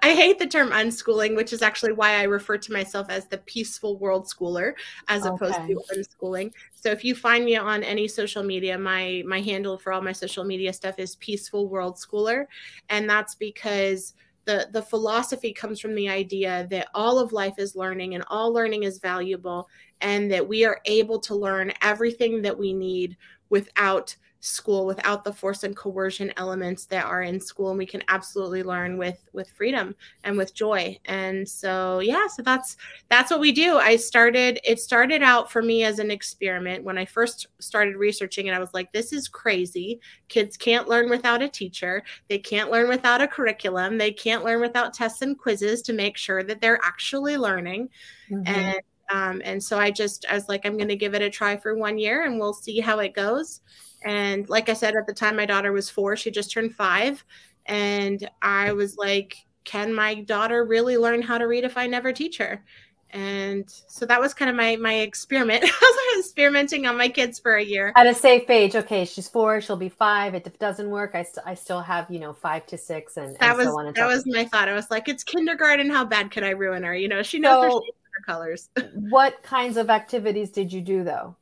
[0.03, 3.39] I hate the term unschooling, which is actually why I refer to myself as the
[3.39, 4.75] peaceful world schooler
[5.09, 5.35] as okay.
[5.35, 6.53] opposed to unschooling.
[6.75, 10.13] So if you find me on any social media, my my handle for all my
[10.13, 12.47] social media stuff is peaceful world schooler,
[12.89, 14.15] and that's because
[14.45, 18.53] the the philosophy comes from the idea that all of life is learning and all
[18.53, 19.69] learning is valuable
[20.01, 23.17] and that we are able to learn everything that we need
[23.51, 24.15] without
[24.45, 28.65] school without the force and coercion elements that are in school and we can absolutely
[28.65, 30.99] learn with with freedom and with joy.
[31.05, 32.77] And so yeah so that's
[33.09, 33.77] that's what we do.
[33.77, 36.83] I started it started out for me as an experiment.
[36.83, 40.01] When i first started researching and i was like this is crazy.
[40.27, 42.03] Kids can't learn without a teacher.
[42.29, 43.97] They can't learn without a curriculum.
[43.97, 47.91] They can't learn without tests and quizzes to make sure that they're actually learning.
[48.29, 48.43] Mm-hmm.
[48.47, 48.81] and
[49.11, 51.59] um, and so I just, I was like, I'm going to give it a try
[51.59, 53.61] for one year and we'll see how it goes.
[54.05, 57.25] And like I said, at the time my daughter was four, she just turned five.
[57.67, 62.13] And I was like, can my daughter really learn how to read if I never
[62.13, 62.63] teach her?
[63.11, 65.65] And so that was kind of my my experiment.
[65.67, 67.93] I was experimenting on my kids for a year.
[67.95, 70.35] At a safe age, okay, she's four, she'll be five.
[70.35, 73.37] If it doesn't work, I, st- I still have you know five to six, and
[73.37, 74.69] that and was so that was my thought.
[74.69, 75.91] I was like, it's kindergarten.
[75.91, 76.97] How bad could I ruin her?
[76.97, 77.83] You know, she knows so,
[78.13, 78.71] her colors.
[78.95, 81.37] what kinds of activities did you do though?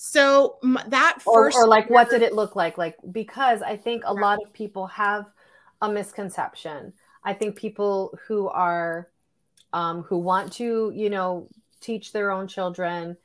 [0.00, 2.78] So that first, or, or like, what did it look like?
[2.78, 5.24] Like, because I think a lot of people have
[5.82, 6.92] a misconception.
[7.24, 9.08] I think people who are
[9.72, 11.48] um, who want to, you know,
[11.80, 13.16] teach their own children.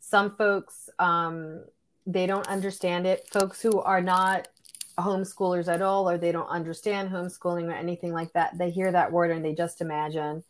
[0.00, 1.64] Some folks um,
[2.06, 3.28] they don't understand it.
[3.28, 4.48] Folks who are not
[4.98, 9.12] homeschoolers at all, or they don't understand homeschooling or anything like that, they hear that
[9.12, 10.44] word and they just imagine,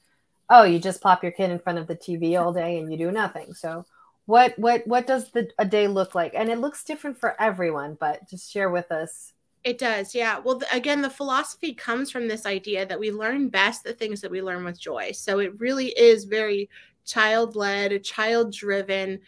[0.49, 2.97] oh, you just plop your kid in front of the TV all day and you
[2.97, 3.53] do nothing.
[3.53, 3.85] So
[4.33, 6.33] what what what does the a day look like?
[6.35, 10.41] And it looks different for everyone, but just share with us it does, yeah.
[10.41, 14.31] Well, again, the philosophy comes from this idea that we learn best the things that
[14.31, 15.13] we learn with joy.
[15.13, 16.69] So it really is very
[17.05, 19.21] child led, child driven.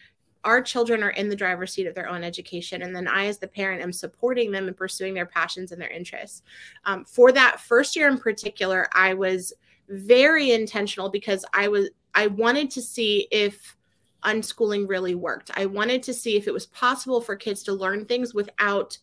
[0.43, 2.83] Our children are in the driver's seat of their own education.
[2.83, 5.91] And then I, as the parent, am supporting them in pursuing their passions and their
[5.91, 6.43] interests.
[6.85, 9.53] Um, for that first year in particular, I was
[9.89, 13.74] very intentional because I was I wanted to see if
[14.25, 15.51] unschooling really worked.
[15.55, 18.99] I wanted to see if it was possible for kids to learn things without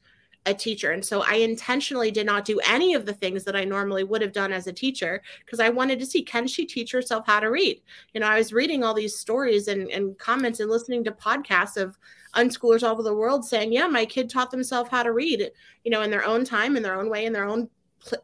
[0.48, 0.92] a teacher.
[0.92, 4.24] And so I intentionally did not do any of the things that I normally would
[4.24, 7.40] have done as a teacher because I wanted to see can she teach herself how
[7.40, 7.80] to read?
[8.14, 11.78] You know, I was reading all these stories and, and comments and listening to podcasts
[11.78, 11.98] of
[12.36, 15.52] unschoolers all over the world saying, yeah, my kid taught themselves how to read,
[15.84, 17.70] you know, in their own time, in their own way, in their own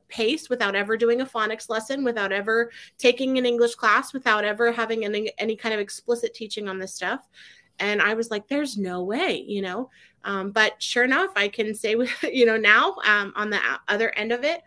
[0.07, 4.71] pace without ever doing a phonics lesson without ever taking an english class without ever
[4.71, 7.27] having any, any kind of explicit teaching on this stuff.
[7.79, 9.89] And i was like there's no way you know?
[10.23, 11.95] Um, but sure enough, I can say,
[12.31, 14.61] you know, now um, on the other end of it,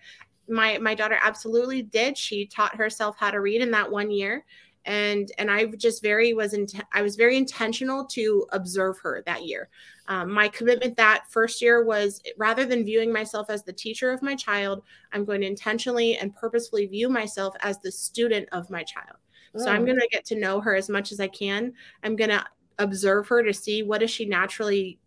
[0.49, 2.19] my my daughter absolutely did.
[2.19, 4.45] She taught herself how to read in that one year,
[4.85, 9.45] and and I just very was in, I was very intentional to observe her that
[9.45, 9.69] year.
[10.09, 14.23] Um, my commitment that first year was rather than viewing myself as the teacher of
[14.23, 18.83] my child, I'm going to intentionally and purposefully view myself as the student of my
[18.83, 19.17] child.
[19.57, 19.87] So I'm mm.
[19.87, 21.73] going to get to know her as much as I can.
[22.05, 22.45] I'm going to
[22.79, 24.99] observe her to see what is she naturally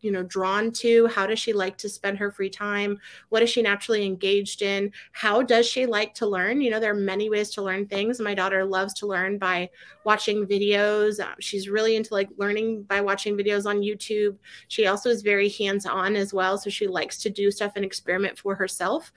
[0.00, 1.06] you know drawn to?
[1.08, 2.98] How does she like to spend her free time?
[3.28, 4.92] What is she naturally engaged in?
[5.12, 6.60] How does she like to learn?
[6.60, 8.20] You know there are many ways to learn things.
[8.20, 9.70] My daughter loves to learn by
[10.04, 11.20] watching videos.
[11.20, 14.36] Uh, she's really into like learning by watching videos on youtube.
[14.68, 17.84] She also is very hands on as well so she likes to do stuff and
[17.84, 19.12] experiment for herself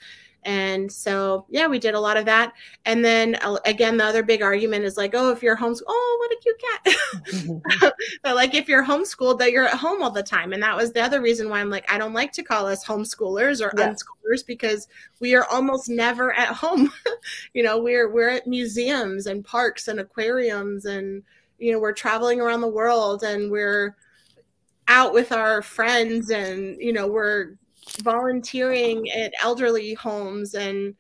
[0.45, 2.53] and so, yeah, we did a lot of that.
[2.85, 6.17] And then uh, again, the other big argument is like, oh, if you're homeschooled, oh,
[6.19, 7.93] what a cute cat.
[8.23, 10.53] but like, if you're homeschooled, that you're at home all the time.
[10.53, 12.85] And that was the other reason why I'm like, I don't like to call us
[12.85, 13.89] homeschoolers or yeah.
[13.89, 14.87] unschoolers because
[15.19, 16.91] we are almost never at home.
[17.53, 21.23] you know, we're we're at museums and parks and aquariums and
[21.59, 23.95] you know, we're traveling around the world and we're
[24.87, 27.55] out with our friends and you know we're
[28.01, 30.95] volunteering at elderly homes and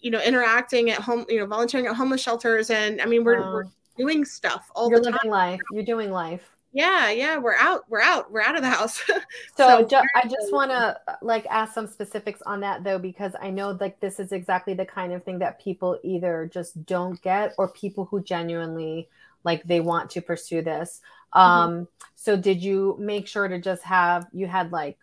[0.00, 3.40] you know interacting at home you know volunteering at homeless shelters and i mean we're,
[3.40, 3.52] wow.
[3.52, 3.64] we're
[3.96, 8.00] doing stuff all you're the living life you're doing life yeah yeah we're out we're
[8.00, 9.02] out we're out of the house
[9.56, 13.50] so, so i just want to like ask some specifics on that though because i
[13.50, 17.54] know like this is exactly the kind of thing that people either just don't get
[17.58, 19.08] or people who genuinely
[19.42, 21.00] like they want to pursue this
[21.34, 21.40] mm-hmm.
[21.40, 21.84] um mm-hmm.
[22.14, 24.96] so did you make sure to just have you had like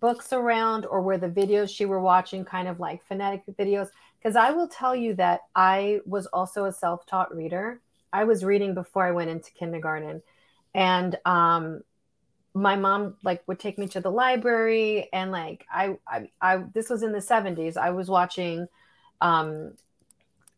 [0.00, 3.88] books around or were the videos she were watching kind of like phonetic videos.
[4.18, 7.80] Because i will tell you that i was also a self-taught reader.
[8.12, 10.22] I was reading before i went into kindergarten.
[10.74, 11.82] And um
[12.54, 16.88] my mom like would take me to the library and like i i, I this
[16.88, 18.66] was in the 70s i was watching
[19.20, 19.72] um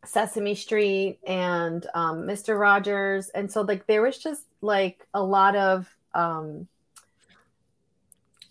[0.05, 3.29] sesame street and um mr rogers.
[3.31, 6.69] And so like there was just like a lot of um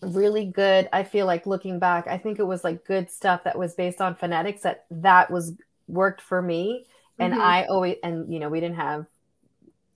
[0.02, 3.58] really good i feel like looking back i think it was like good stuff that
[3.58, 5.54] was based on phonetics that that was
[5.88, 6.86] worked for me.
[7.20, 7.42] And mm-hmm.
[7.42, 9.06] i always and you know we didn't have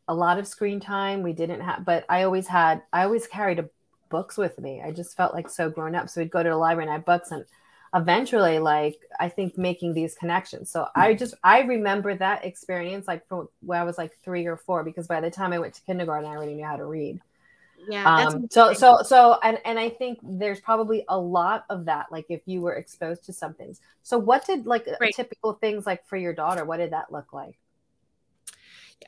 [0.07, 1.21] a lot of screen time.
[1.21, 3.69] We didn't have but i always had i always carried a,
[4.09, 4.81] books with me.
[4.83, 6.09] I just felt like so grown up.
[6.09, 7.45] So we'd go to the library and i had books and
[7.93, 10.69] eventually like i think making these connections.
[10.71, 14.57] So i just i remember that experience like from when i was like three or
[14.57, 17.19] four because by the time i went to kindergarten i already knew how to read
[17.89, 22.11] yeah um, so so so and and i think there's probably a lot of that
[22.11, 25.13] like if you were exposed to some things so what did like right.
[25.15, 27.57] typical things like for your daughter what did that look like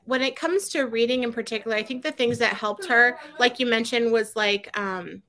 [0.05, 3.59] when it comes to reading in particular i think the things that helped her like
[3.59, 5.21] you mentioned was like um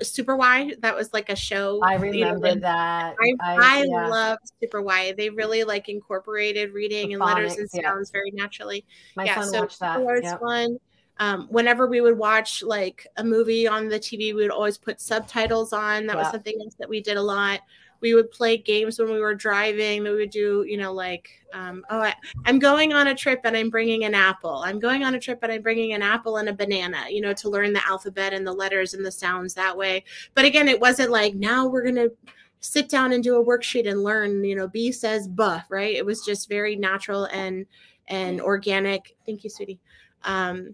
[0.00, 0.74] Super Why.
[0.80, 1.80] That was like a show.
[1.84, 3.14] I remember you know, that.
[3.20, 4.08] I, I, I yeah.
[4.08, 5.12] love Super Why.
[5.12, 8.18] They really like incorporated reading the and phonics, letters and sounds yeah.
[8.18, 8.84] very naturally.
[9.14, 10.00] My yeah, son so watched that.
[10.00, 10.40] Yep.
[10.40, 10.78] fun
[11.18, 15.00] um, whenever we would watch like a movie on the TV, we would always put
[15.00, 16.06] subtitles on.
[16.06, 17.60] That was something else that we did a lot.
[18.00, 20.02] We would play games when we were driving.
[20.02, 22.14] We would do, you know, like, um, oh, I,
[22.46, 24.62] I'm going on a trip and I'm bringing an apple.
[24.64, 27.32] I'm going on a trip and I'm bringing an apple and a banana, you know,
[27.34, 30.02] to learn the alphabet and the letters and the sounds that way.
[30.34, 32.10] But again, it wasn't like now we're going to
[32.62, 36.06] sit down and do a worksheet and learn you know b says buh right it
[36.06, 37.66] was just very natural and
[38.06, 39.80] and organic thank you sweetie
[40.22, 40.72] um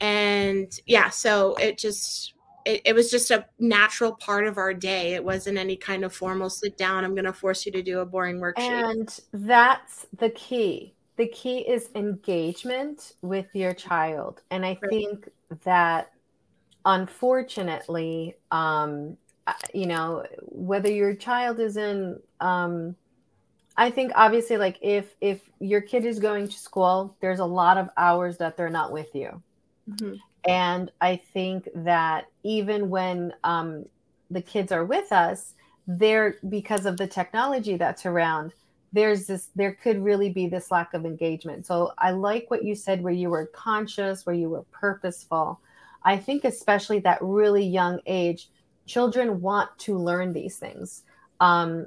[0.00, 2.34] and yeah so it just
[2.64, 5.14] it, it, was just a natural part of our day.
[5.14, 7.04] It wasn't any kind of formal sit down.
[7.04, 8.58] I'm going to force you to do a boring worksheet.
[8.58, 10.94] And that's the key.
[11.16, 14.42] The key is engagement with your child.
[14.50, 14.90] And I right.
[14.90, 15.28] think
[15.64, 16.12] that
[16.84, 19.16] unfortunately, um,
[19.74, 22.94] you know, whether your child is in, um,
[23.76, 27.78] I think obviously like if if your kid is going to school, there's a lot
[27.78, 29.42] of hours that they're not with you.
[29.90, 30.14] Mm-hmm.
[30.46, 33.84] And I think that even when um,
[34.30, 35.54] the kids are with us,
[35.86, 38.52] they're because of the technology that's around,
[38.92, 41.66] there's this, there could really be this lack of engagement.
[41.66, 45.60] So I like what you said, where you were conscious, where you were purposeful.
[46.04, 48.48] I think, especially that really young age,
[48.86, 51.02] children want to learn these things.
[51.38, 51.86] Um,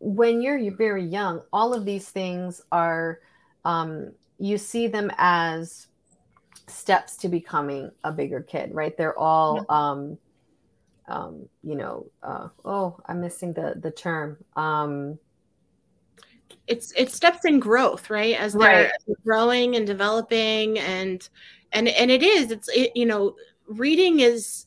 [0.00, 3.20] when you're, you're very young, all of these things are,
[3.64, 5.86] um, you see them as
[6.72, 8.96] steps to becoming a bigger kid, right?
[8.96, 9.64] They're all, yeah.
[9.68, 10.18] um,
[11.08, 14.38] um, you know, uh, oh, I'm missing the the term.
[14.56, 15.18] Um,
[16.66, 18.38] it's it steps in growth, right?
[18.38, 19.16] As they're, right.
[19.24, 21.28] growing and developing, and
[21.72, 22.50] and and it is.
[22.50, 24.66] It's it, you know, reading is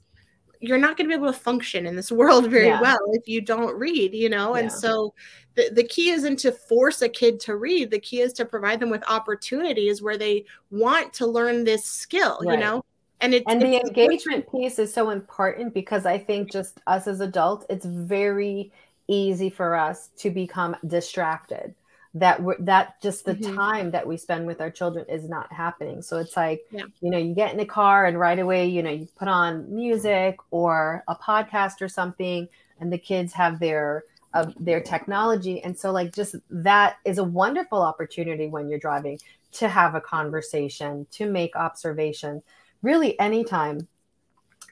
[0.68, 2.82] you're not going to be able to function in this world very yeah.
[2.82, 5.14] well if you don't read, you know, and so
[5.56, 7.92] the, the key isn't to force a kid to read.
[7.92, 12.40] The key is to provide them with opportunities where they want to learn this skill
[12.44, 12.54] right.
[12.54, 12.84] you know?
[13.22, 17.22] And it's and the engagement piece is so important because i think just us as
[17.22, 18.74] adults it's very
[19.08, 21.74] easy for us to become distracted
[22.16, 23.56] that we're, that just the mm-hmm.
[23.56, 26.84] time that we spend with our children is not happening so it's like yeah.
[27.02, 29.74] you know you get in the car and right away you know you put on
[29.74, 32.48] music or a podcast or something
[32.80, 34.04] and the kids have their
[34.36, 35.64] of their technology.
[35.64, 39.18] And so, like, just that is a wonderful opportunity when you're driving
[39.54, 42.44] to have a conversation, to make observations,
[42.82, 43.88] really anytime.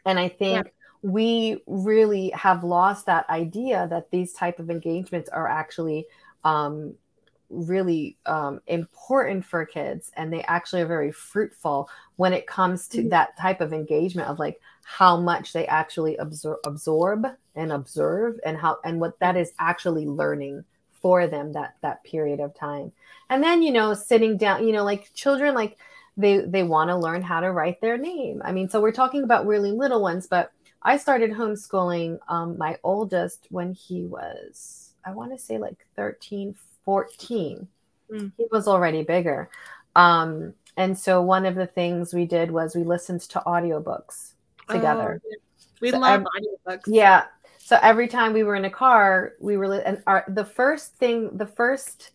[0.06, 0.72] And I think yeah.
[1.02, 6.08] we really have lost that idea that these type of engagements are actually
[6.44, 6.96] um,
[7.54, 13.00] really um, important for kids and they actually are very fruitful when it comes to
[13.00, 13.10] mm-hmm.
[13.10, 17.26] that type of engagement of like how much they actually absor- absorb
[17.56, 20.64] and observe and how and what that is actually learning
[21.02, 22.92] for them that that period of time
[23.30, 25.78] and then you know sitting down you know like children like
[26.18, 29.24] they they want to learn how to write their name i mean so we're talking
[29.24, 30.52] about really little ones but
[30.84, 36.56] i started homeschooling um, my oldest when he was i want to say like 13
[36.86, 37.68] 14
[38.12, 38.32] mm.
[38.38, 39.50] he was already bigger.
[39.96, 44.34] Um, and so one of the things we did was we listened to audiobooks
[44.68, 45.22] together.
[45.24, 45.36] Oh,
[45.82, 46.84] we so love every, audiobooks.
[46.88, 47.26] yeah.
[47.60, 51.38] So every time we were in a car we were and our the first thing
[51.38, 52.12] the first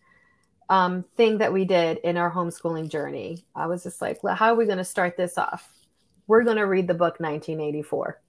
[0.69, 4.55] um, thing that we did in our homeschooling journey i was just like how are
[4.55, 5.67] we going to start this off
[6.29, 8.21] we're going to read the book 1984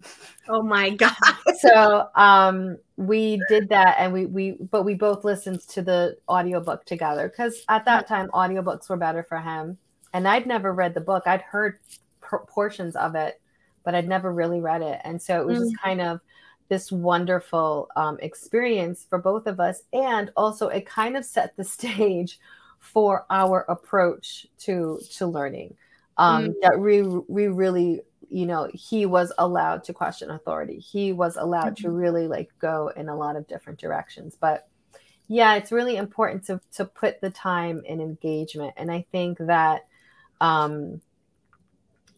[0.48, 1.14] oh my god.
[1.58, 6.86] So um, we did that and we we but we both listened to the audiobook
[6.86, 9.76] together because at that time audiobooks were better for him.
[10.12, 11.24] And i'd never read the book.
[11.26, 11.78] I'd heard
[12.22, 13.40] portions of it
[13.84, 15.00] but i'd never really read it.
[15.04, 15.70] And so it was mm-hmm.
[15.70, 16.20] just kind of
[16.70, 19.82] this wonderful um, experience for both of us.
[19.92, 22.38] And also it kind of set the stage
[22.78, 25.76] for our approach to to learning
[26.20, 26.52] um, mm-hmm.
[26.60, 31.74] that we we really you know he was allowed to question authority he was allowed
[31.74, 31.86] mm-hmm.
[31.86, 34.68] to really like go in a lot of different directions but
[35.28, 39.86] yeah it's really important to to put the time in engagement and i think that
[40.40, 41.00] um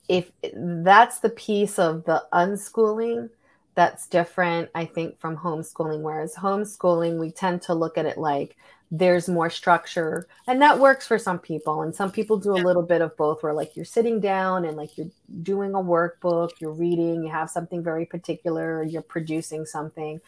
[0.09, 3.31] if that's the piece of the unschooling
[3.77, 8.57] that's different i think from homeschooling whereas homeschooling we tend to look at it like
[8.95, 12.83] there's more structure and that works for some people and some people do a little
[12.83, 15.11] bit of both where like you're sitting down and like you're
[15.43, 20.21] doing a workbook you're reading you have something very particular you're producing something.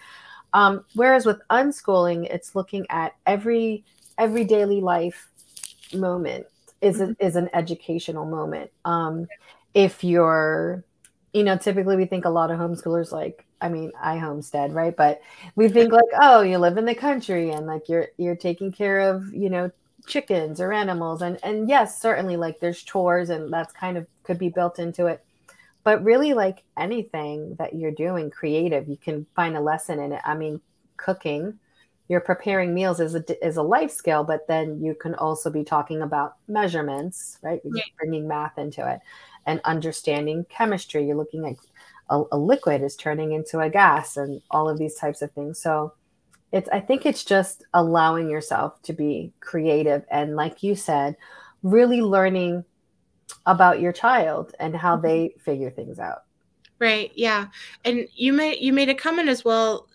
[0.54, 3.84] Um, whereas with unschooling it's looking at every
[4.16, 5.28] every daily life
[5.92, 6.46] moment
[6.80, 8.70] is a, is an educational moment.
[8.86, 9.26] Um,
[9.74, 10.84] if you're
[11.34, 14.94] you know typically we think a lot of homeschoolers like I mean, I homestead, right?
[14.94, 15.22] But
[15.56, 19.00] we think like, oh, you live in the country and like you're you're taking care
[19.00, 19.70] of, you know,
[20.06, 21.22] chickens or animals.
[21.22, 25.06] And and yes, certainly like there's chores and that's kind of could be built into
[25.06, 25.24] it.
[25.82, 30.20] But really like anything that you're doing creative, you can find a lesson in it.
[30.26, 30.60] I mean,
[30.98, 31.58] cooking,
[32.08, 35.64] you're preparing meals is a is a life skill, but then you can also be
[35.64, 37.62] talking about measurements, right?
[37.64, 39.00] You're bringing math into it
[39.46, 41.06] and understanding chemistry.
[41.06, 41.56] You're looking at
[42.10, 45.58] a, a liquid is turning into a gas and all of these types of things
[45.58, 45.94] so
[46.52, 51.16] it's i think it's just allowing yourself to be creative and like you said
[51.62, 52.62] really learning
[53.46, 55.06] about your child and how Mm-hmm.
[55.06, 56.24] they figure things out
[56.80, 57.12] Right.
[57.14, 57.46] Yeah.
[57.84, 59.88] And you made you made a comment as well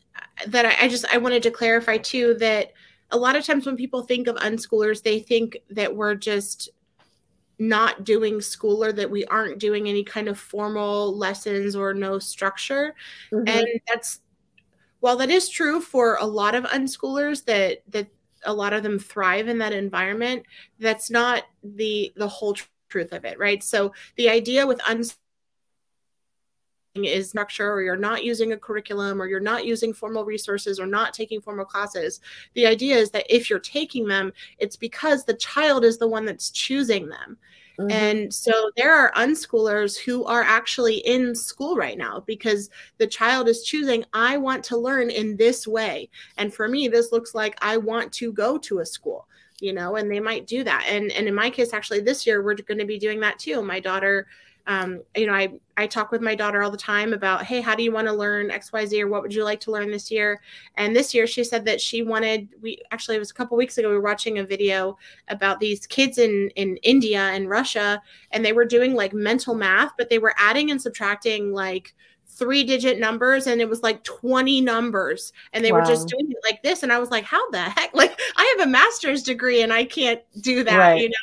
[0.47, 2.71] that I, I just I wanted to clarify too that
[3.11, 6.69] a lot of times when people think of unschoolers, they think that we're just
[7.60, 12.18] not doing school or that we aren't doing any kind of formal lessons or no
[12.20, 12.95] structure.
[13.32, 13.47] Mhm.
[13.47, 14.22] And that's
[15.01, 18.07] while that is true for a lot of unschoolers that that
[18.45, 20.43] a lot of them thrive in that environment,
[20.80, 23.64] that's not the the whole tr- truth of it, right?
[23.64, 25.18] So the idea with uns
[26.95, 30.85] is structure or you're not using a curriculum or you're not using formal resources or
[30.87, 32.19] not taking formal classes
[32.55, 36.25] the idea is that if you're taking them it's because the child is the one
[36.25, 37.37] that's choosing them
[37.79, 37.91] Mhm.
[37.91, 43.47] and so there are unschoolers who are actually in school right now because the child
[43.47, 46.09] is choosing, I want to learn in this way.
[46.37, 49.27] And for me, this looks like I want to go to a school,
[49.61, 50.85] you know, and they might do that.
[50.89, 53.61] And and in my case, actually this year we're going to be doing that too.
[53.61, 54.27] My daughter
[54.70, 57.74] um, you know, I I talk with my daughter all the time about, hey, how
[57.74, 59.89] do you want to learn X, Y, Z, or what would you like to learn
[59.89, 60.41] this year?
[60.76, 62.49] And this year, she said that she wanted.
[62.61, 63.89] We actually it was a couple weeks ago.
[63.89, 64.95] We were watching a video
[65.28, 67.99] about these kids in in India and Russia,
[68.32, 71.95] and they were doing like mental math, but they were adding and subtracting like
[72.28, 76.38] three digit numbers and it was like 20 numbers and they were just doing it
[76.43, 79.61] like this and i was like how the heck like i have a master's degree
[79.61, 81.01] and i can't do that Right.
[81.01, 81.15] you know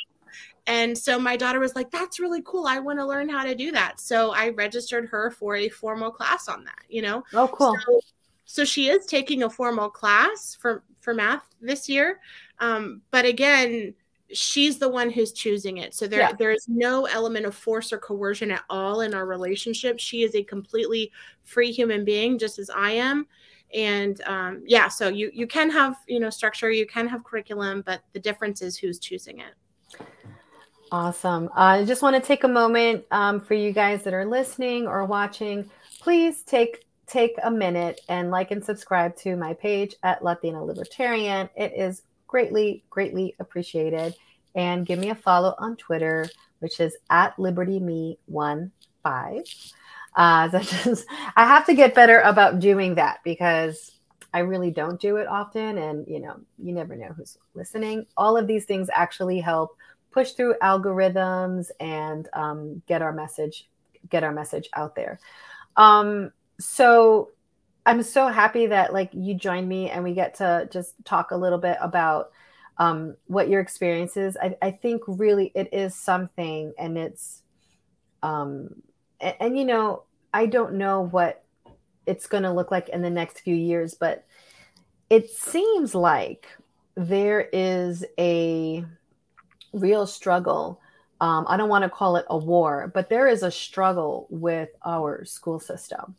[0.67, 2.67] and so my daughter was like, that's really cool.
[2.67, 3.99] I want to learn how to do that.
[3.99, 7.23] So I registered her for a formal class on that, you know?
[7.33, 8.01] oh cool So,
[8.45, 12.19] so she is taking a formal class for, for math this year.
[12.59, 13.93] Um, but again,
[14.33, 15.93] she's the one who's choosing it.
[15.93, 16.33] So there, Yeah.
[16.37, 19.99] there is no element of force or coercion at all in our relationship.
[19.99, 21.11] She is a completely
[21.43, 23.27] free human being, just as I am.
[23.73, 27.83] And um, yeah, so you you can have you know structure, you can have curriculum,
[27.85, 29.53] but the difference is who's choosing it.
[30.91, 31.49] Awesome.
[31.53, 35.03] I just want to take a moment um, for you guys that are listening or
[35.05, 35.69] watching.
[35.99, 41.49] Please take take a minute and like and subscribe to my page at Latina Libertarian.
[41.55, 44.15] It is greatly, greatly appreciated.
[44.55, 46.27] And give me a follow on Twitter,
[46.59, 48.71] which is at Liberty Me One
[49.03, 49.43] Five.
[50.15, 53.91] Uh, so just, I have to get better about doing that because
[54.33, 58.05] I really don't do it often, and you know, you never know who's listening.
[58.17, 59.77] All of these things actually help
[60.11, 63.67] push through algorithms and um, get our message
[64.09, 65.19] get our message out there.
[65.75, 67.29] Um, so
[67.85, 71.37] i'm so happy that like you joined me and we get to just talk a
[71.37, 72.31] little bit about
[72.79, 74.37] um, what your experience is.
[74.37, 77.41] I, I think really it is something and it's
[78.21, 78.81] um,
[79.19, 80.03] and, and you know
[80.33, 81.43] i don't know what
[82.05, 84.25] it's going to look like in the next few years but
[85.09, 86.47] it seems like
[86.95, 88.83] there is a
[89.73, 90.81] real struggle.
[91.19, 94.69] Um, I don't want to call it a war, but there is a struggle with
[94.85, 96.15] our school system.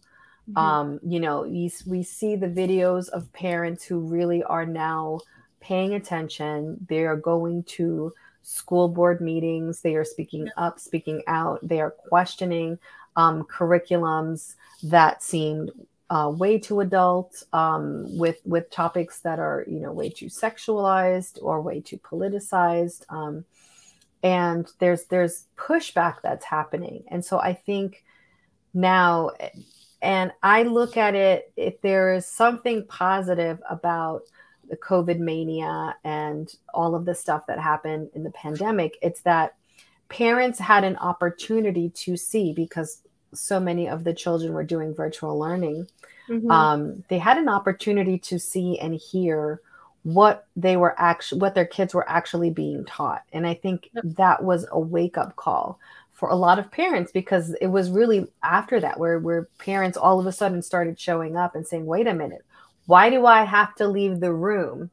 [0.57, 5.21] Um, you know, you, we see the videos of parents who really are now
[5.61, 6.87] paying attention.
[6.89, 9.83] They are going to school board meetings.
[9.83, 11.61] They are speaking up, speaking out.
[11.63, 12.79] They are questioning
[13.15, 15.71] um, curriculums that seemed
[16.11, 21.39] uh, way too adult um, with with topics that are you know way too sexualized
[21.43, 23.05] or way too politicized.
[23.11, 23.45] Um,
[24.23, 27.05] and there's there's pushback that's happening.
[27.09, 28.05] And so i think
[28.75, 29.31] now
[30.03, 34.23] and i look at it if there is something positive about
[34.69, 39.55] the covid mania and all of the stuff that happened in the pandemic it's that
[40.09, 43.03] parents had an opportunity to see because
[43.35, 45.87] so many of the children were doing virtual learning
[46.29, 46.51] Mhm.
[46.51, 49.61] um, they had an opportunity to see and hear
[50.05, 54.05] what they were actually what their kids were actually being taught and i think Yep.
[54.17, 55.79] that was a wake up call
[56.13, 60.19] for a lot of parents because it was really after that where where parents all
[60.21, 62.45] of a sudden started showing up and saying wait a minute
[62.87, 64.91] why do i have to leave the room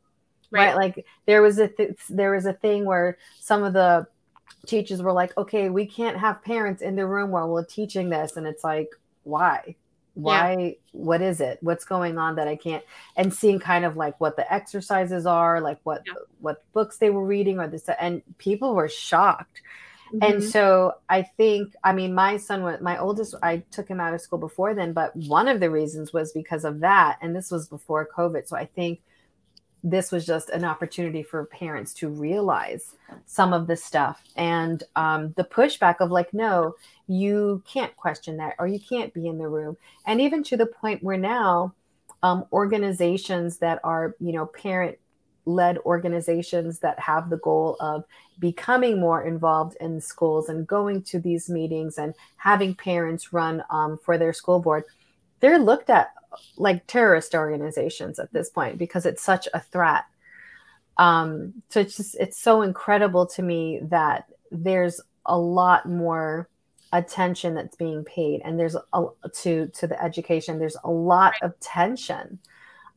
[0.52, 4.08] right, like there was a th- there was a thing where some of the
[4.66, 8.36] teachers were like okay we can't have parents in the room while we're teaching this.
[8.38, 8.90] And it's like
[9.24, 9.76] why?
[10.14, 10.78] Why?
[10.94, 11.58] What is it?
[11.62, 12.84] What's going on that i can't?
[13.18, 16.14] And seeing kind of like what the exercises are like what Yeah.
[16.40, 19.62] what books they were reading or this and people were shocked.
[20.14, 20.28] Mhm.
[20.30, 24.14] and so i think i mean my son was my oldest i took him out
[24.14, 27.50] of school before then but one of the reasons was because of that and this
[27.50, 28.48] was before covid.
[28.48, 29.02] So i think
[29.86, 32.96] this was just an opportunity for parents to realize
[33.28, 34.24] some of the stuff.
[34.36, 36.76] And um, the pushback of like no
[37.08, 39.78] you can't question that or you can't be in the room.
[40.08, 41.76] And even to the point where now
[42.24, 44.98] um, organizations that are you know parent
[45.46, 48.04] led organizations that have the goal of
[48.40, 54.00] becoming more involved in schools and going to these meetings and having parents run um,
[54.04, 54.84] for their school board
[55.42, 56.14] they're looked at
[56.58, 60.06] like terrorist organizations at this point because it's such a threat.
[60.98, 66.48] Um, so it's just it's so incredible to me that there's a lot more
[66.94, 70.60] attention that's being paid and there's a to to the education.
[70.60, 72.40] There's a lot of tension.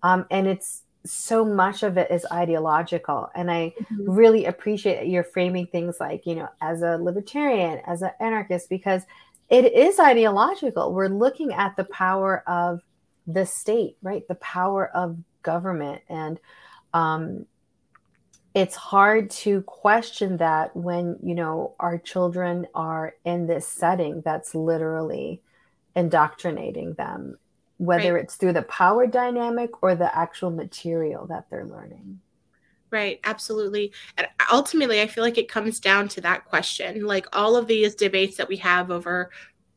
[0.02, 3.30] Um, and it's so much of it is ideological.
[3.34, 4.10] And i mm-hmm.
[4.10, 8.68] really appreciate that you're framing things like you know as a libertarian as an anarchist
[8.68, 9.02] because
[9.48, 10.92] it is ideological.
[10.92, 12.80] We're looking at the power of
[13.28, 14.26] the state, right?
[14.26, 16.02] The power of government.
[16.08, 16.40] And
[16.94, 17.46] um,
[18.54, 24.54] it's hard to question that when, you know, our children are in this setting that's
[24.54, 25.42] literally
[25.94, 27.38] indoctrinating them,
[27.76, 28.24] whether right.
[28.24, 32.20] it's through the power dynamic or the actual material that they're learning.
[32.90, 33.92] Right, absolutely.
[34.16, 37.04] And ultimately, I feel like it comes down to that question.
[37.04, 39.30] Like all of these debates that we have over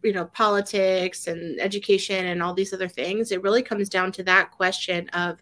[0.03, 4.23] you know politics and education and all these other things it really comes down to
[4.23, 5.41] that question of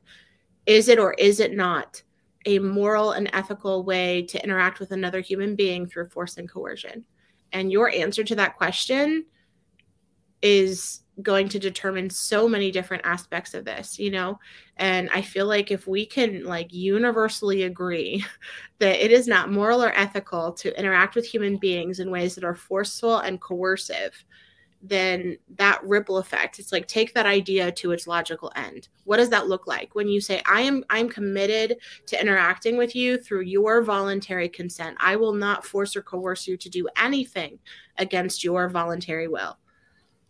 [0.65, 2.03] is it or is it not
[2.45, 7.03] a moral and ethical way to interact with another human being through force and coercion?
[7.51, 9.25] And your answer to that question
[10.41, 14.39] is going to determine so many different aspects of this you know?
[14.77, 18.23] And i feel like if we can like universally agree
[18.79, 22.45] that it is not moral or ethical to interact with human beings in ways that
[22.45, 24.23] are forceful and coercive
[24.81, 28.87] then that ripple effect it's like take that idea to its logical end.
[29.03, 29.93] What does that look like?
[29.95, 31.77] When you say i am i'm committed
[32.07, 34.97] to interacting with you through your voluntary consent.
[34.99, 37.59] I will not force or coerce you to do anything
[37.97, 39.57] against your voluntary will.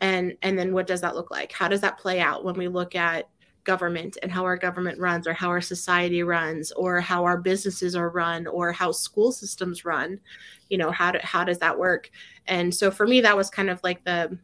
[0.02, 1.52] And and then what does that look like?
[1.52, 3.30] How does that play out when we look at
[3.64, 7.95] government and how our government runs or how our society runs or how our businesses
[7.95, 10.20] are run or how school systems run
[10.70, 12.10] you know how do, how does that work?
[12.47, 14.38] And so for me that was kind of like the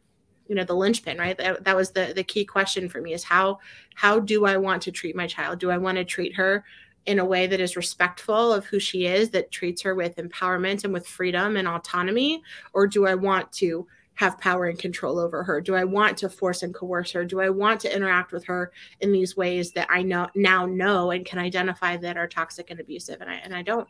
[0.48, 1.38] you know the linchpin right?
[1.38, 3.58] That, that was the the key question for me is how
[3.94, 5.58] how do i want to treat my child?
[5.58, 6.64] Do i want to treat her
[7.06, 10.82] in a way that is respectful of who she is that treats her with empowerment
[10.82, 12.42] and with freedom and autonomy?
[12.74, 13.86] Or do i want to
[14.16, 15.60] have power and control over her?
[15.60, 17.24] Do I want to force and coerce her?
[17.24, 21.10] Do I want to interact with her in these ways that I know now know
[21.12, 23.20] and can identify that are toxic and abusive?
[23.20, 23.88] And I and I don't.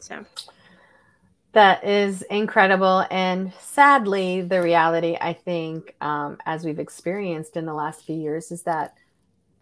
[0.00, 0.24] So
[1.52, 3.06] that is incredible.
[3.10, 8.50] And sadly, the reality, I think, um, as we've experienced in the last few years,
[8.50, 8.94] is that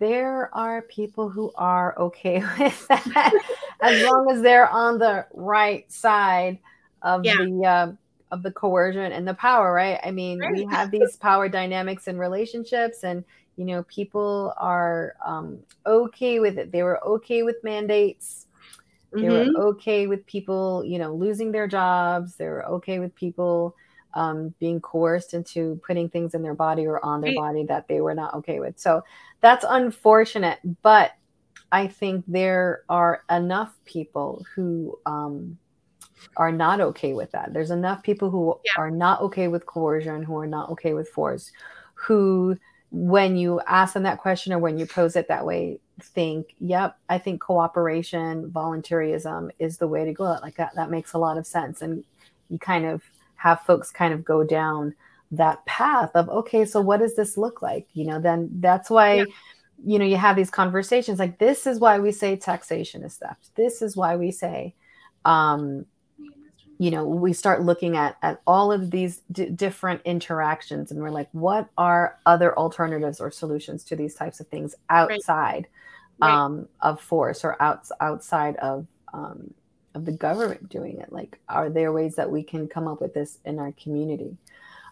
[0.00, 3.32] there are people who are okay with that
[3.80, 6.58] as long as they're on the right side
[7.02, 7.36] of yeah.
[7.36, 7.92] the uh,
[8.34, 10.00] of the coercion and the power, right?
[10.02, 10.52] I mean, right.
[10.52, 13.24] we have these power dynamics in relationships, and
[13.56, 16.72] you know, people are um, okay with it.
[16.72, 18.46] They were okay with mandates.
[19.12, 19.54] They mm-hmm.
[19.54, 22.34] were okay with people, you know, losing their jobs.
[22.34, 23.76] They were okay with people
[24.14, 27.38] um, being coerced into putting things in their body or on their right.
[27.38, 28.80] body that they were not okay with.
[28.80, 29.04] So
[29.40, 31.12] that's unfortunate, but
[31.70, 35.58] I think there are enough people who um,
[36.36, 37.52] are not okay with that.
[37.52, 38.72] There's enough people who yeah.
[38.76, 41.52] are not okay with coercion, who are not okay with force,
[41.94, 42.58] who,
[42.90, 46.96] when you ask them that question or when you pose it that way, think, yep,
[47.08, 50.24] I think cooperation, voluntarism is the way to go.
[50.42, 51.82] Like that, that makes a lot of sense.
[51.82, 52.04] And
[52.50, 53.02] you kind of
[53.36, 54.94] have folks kind of go down
[55.30, 57.86] that path of, okay, so what does this look like?
[57.92, 59.14] You know, then that's why.
[59.14, 59.24] Yeah
[59.84, 63.50] you know you have these conversations like this is why we say taxation is theft
[63.56, 64.72] this is why we say
[65.24, 65.86] um,
[66.78, 71.10] you know we start looking at at all of these d- different interactions and we're
[71.10, 75.66] like what are other alternatives or solutions to these types of things outside
[76.20, 76.30] right.
[76.30, 76.66] Um, right.
[76.80, 79.52] of force or outs- outside of um,
[79.94, 83.14] of the government doing it like are there ways that we can come up with
[83.14, 84.36] this in our community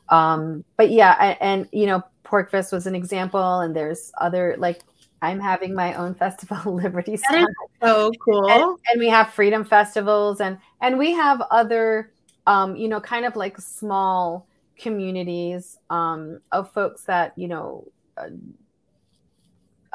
[0.09, 4.80] um, but yeah and, and you know PorcFest was an example and there's other like
[5.23, 7.49] I'm having my own festival, Liberty Stock.
[7.83, 8.51] So cool.
[8.51, 12.12] And, and, we have freedom festivals and and we have other
[12.47, 14.47] um, you know, kind of like small
[14.77, 18.31] communities um, of folks that, you know, uh,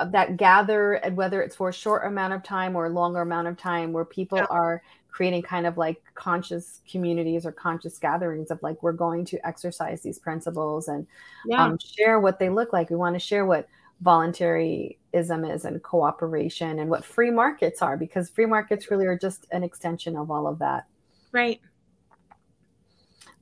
[0.05, 3.47] that gather and whether it's for a short amount of time or a longer amount
[3.47, 4.45] of time where people yeah.
[4.49, 9.47] are creating kind of like conscious communities or conscious gatherings of like we're going to
[9.47, 11.07] exercise these principles and
[11.47, 11.65] yeah.
[11.65, 13.67] um, share what they look like we want to share what
[14.03, 19.47] voluntaryism is and cooperation and what free markets are because free markets really are just
[19.51, 20.85] an extension of all of that.
[21.31, 21.59] Right.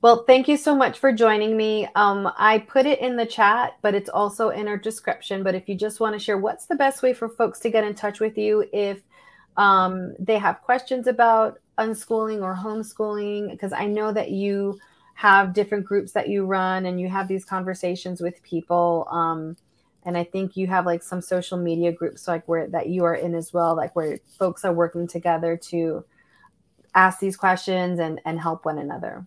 [0.02, 1.88] Well, thank you so much for joining me.
[1.94, 5.42] Um, I put it in the chat, but it's also in our description.
[5.42, 7.82] But if you just want to share, what's the best way for folks to get
[7.82, 9.00] in touch with you if
[9.56, 13.50] um, they have questions about unschooling or homeschooling?
[13.50, 14.78] Because I know that you
[15.14, 19.08] have different groups that you run and you have these conversations with people.
[19.10, 19.56] Um,
[20.06, 23.16] and I think you have like some social media groups like where that you are
[23.16, 26.04] in as well, like where folks are working together to
[26.94, 29.26] ask these questions and and help one another.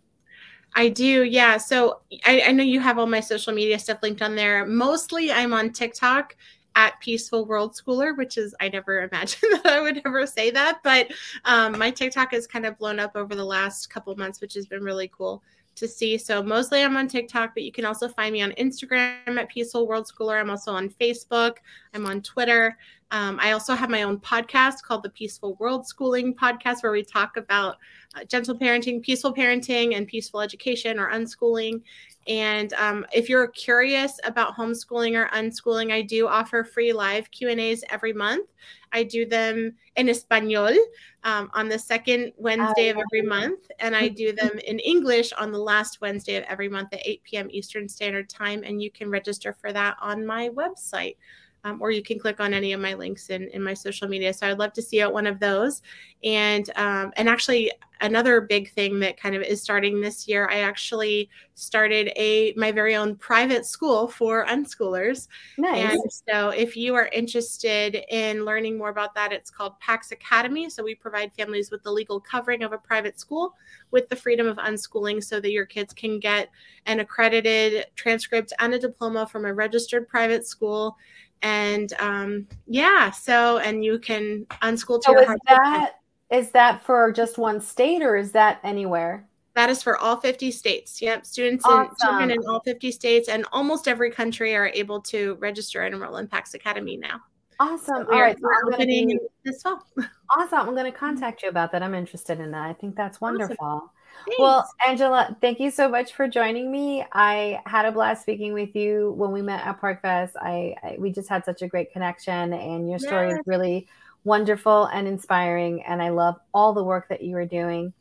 [0.76, 1.58] I do, yeah.
[1.58, 4.68] So I, I, know you have all my social media stuff linked on there.
[4.68, 6.36] Mostly I'm on TikTok
[6.76, 10.80] at Peaceful World Schooler, which is, I never imagined that I would ever say that.
[10.84, 11.08] But
[11.46, 14.68] um, my TikTok has kind of blown up over the last couple months, which has
[14.68, 15.44] been really cool
[15.80, 16.18] to see.
[16.18, 19.88] So mostly I'm on TikTok, but you can also find me on Instagram at Peaceful
[19.88, 20.40] World Schooler.
[20.40, 21.58] I'm also on Facebook.
[21.94, 22.78] I'm on Twitter.
[23.12, 27.04] Um, I also have my own podcast called the Peaceful World Schooling Podcast, where we
[27.04, 27.78] talk about
[28.16, 31.82] uh, gentle parenting, peaceful parenting, and peaceful education or unschooling.
[32.28, 37.50] And um, if you're curious about homeschooling or unschooling, I do offer free live Q
[37.50, 38.48] and A's every month.
[38.92, 40.76] I do them in Espanol
[41.24, 45.52] um, on the second Wednesday of every month, and I do them in English on
[45.52, 47.48] the last Wednesday of every month at 8 p.m.
[47.50, 48.64] Eastern Standard Time.
[48.64, 51.16] And you can register for that on my website
[51.64, 54.34] um, or you can click on any of my links in, in my social media.
[54.34, 55.82] So I'd love to see you at one of those.
[56.24, 60.60] And um, and actually another big thing that kind of is starting this year, I
[60.60, 65.28] actually started a my very own private school for unschoolers.
[65.58, 65.92] Nice.
[65.92, 70.70] And so if you are interested in learning more about that, it's called Pax Academy.
[70.70, 73.56] So we provide families with the legal covering of a private school
[73.92, 76.50] with the freedom of unschooling so that your kids can get
[76.86, 80.98] an accredited transcript and a diploma from a registered private school
[81.42, 85.92] and um, yeah so and you can unschool to so your is that
[86.32, 89.26] is that for just one state or is that anywhere?
[89.56, 91.02] That is for all 50 states.
[91.02, 91.96] Yep students awesome.
[92.02, 96.18] children in all 50 states and almost every country are able to register and enroll
[96.18, 97.22] in pax academy now.
[97.60, 98.06] Awesome.
[98.06, 99.84] So all right so opening be, this fall.
[100.38, 101.82] Awesome i'm going to contact you about that.
[101.82, 102.70] I'm interested in that.
[102.70, 103.58] I think that's wonderful.
[103.60, 103.90] awesome.
[104.26, 104.40] Thanks.
[104.40, 107.06] Well, Angela, thank you so much for joining me.
[107.14, 110.32] I had a blast speaking with you when we met at PorcFest.
[110.40, 113.40] I, I we just had such a great connection, and your story yes.
[113.40, 113.88] is really
[114.24, 115.82] wonderful and inspiring.
[115.84, 117.94] And I love all the work that you are doing.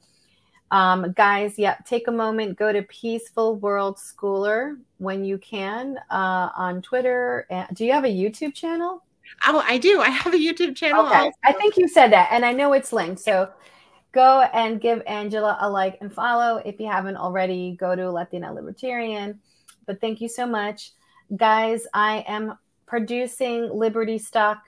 [0.70, 6.50] Um, guys, yeah, take a moment, go to Peaceful World Schooler when you can uh,
[6.54, 7.46] on Twitter.
[7.72, 9.02] Do you have a YouTube channel?
[9.46, 10.00] Oh, I do.
[10.00, 11.06] I have a YouTube channel.
[11.06, 11.16] Okay.
[11.16, 11.32] Also.
[11.44, 13.20] I think you said that, and I know it's linked.
[13.20, 13.48] So
[14.18, 16.56] go and give Angela a like and follow.
[16.64, 19.38] If you haven't already, go to Latina Libertarian.
[19.86, 20.90] But thank you so much.
[21.36, 24.58] Guys, I am producing Liberty Stock.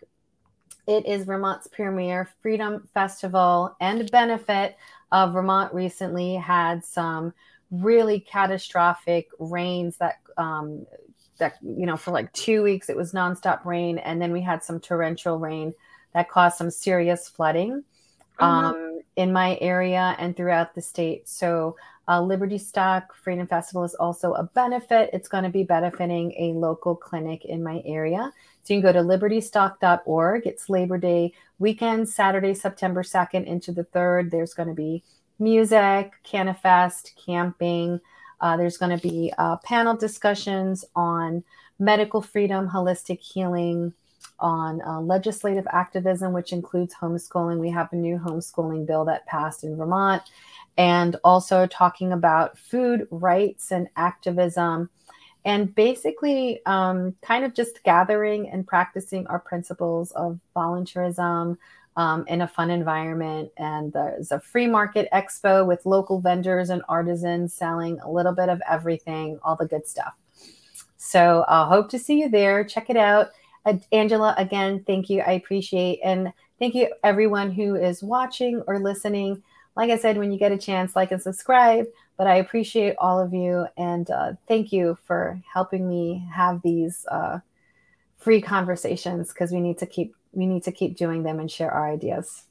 [0.87, 4.77] It is Vermont's premier freedom festival and benefit.
[5.11, 7.35] Uh, Vermont recently had some
[7.73, 10.87] really catastrophic rains that um,
[11.39, 14.63] that you know for like two weeks it was nonstop rain, and then we had
[14.63, 15.75] some torrential rain
[16.15, 17.83] that caused some serious flooding.
[18.39, 18.45] Mm-hmm.
[18.45, 21.29] Um, in my area and throughout the state.
[21.29, 21.77] So,
[22.09, 25.11] uh, Liberty Stock Freedom Festival is also a benefit.
[25.13, 28.33] It's going to be benefiting a local clinic in my area.
[28.65, 30.47] So, you can go to libertystock.org.
[30.47, 34.31] It's Labor Day weekend, Saturday, September 2nd into the 3rd.
[34.31, 35.05] There's going to be
[35.39, 38.01] music, Canifest, camping.
[38.41, 41.45] Uh, there's going to be uh, panel discussions on
[41.79, 43.93] medical freedom, holistic healing,
[44.41, 47.59] on uh, legislative activism, which includes homeschooling.
[47.59, 50.23] We have a new homeschooling bill that passed in Vermont,
[50.77, 54.91] and also talking about food rights and activism,
[55.45, 61.57] and basically um, kind of just gathering and practicing our principles of volunteerism.
[61.97, 66.83] Um, in a fun environment, and there's a free market expo with local vendors and
[66.89, 70.15] artisans selling a little bit of everything, all the good stuff.
[70.97, 72.63] So I uh, hope to see you there.
[72.63, 73.31] Check it out.
[73.65, 75.21] Uh, Angela, again, thank you.
[75.21, 79.43] I appreciate and thank you everyone who is watching or listening.
[79.77, 81.87] Like I said, when you get a chance, like and subscribe.
[82.17, 87.07] But I appreciate all of you and uh, thank you for helping me have these
[87.11, 87.39] uh,
[88.19, 91.71] free conversations because we need to keep we need to keep doing them and share
[91.71, 92.45] our ideas.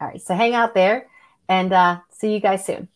[0.00, 1.06] All right, so hang out there
[1.48, 2.88] and uh, see you guys soon.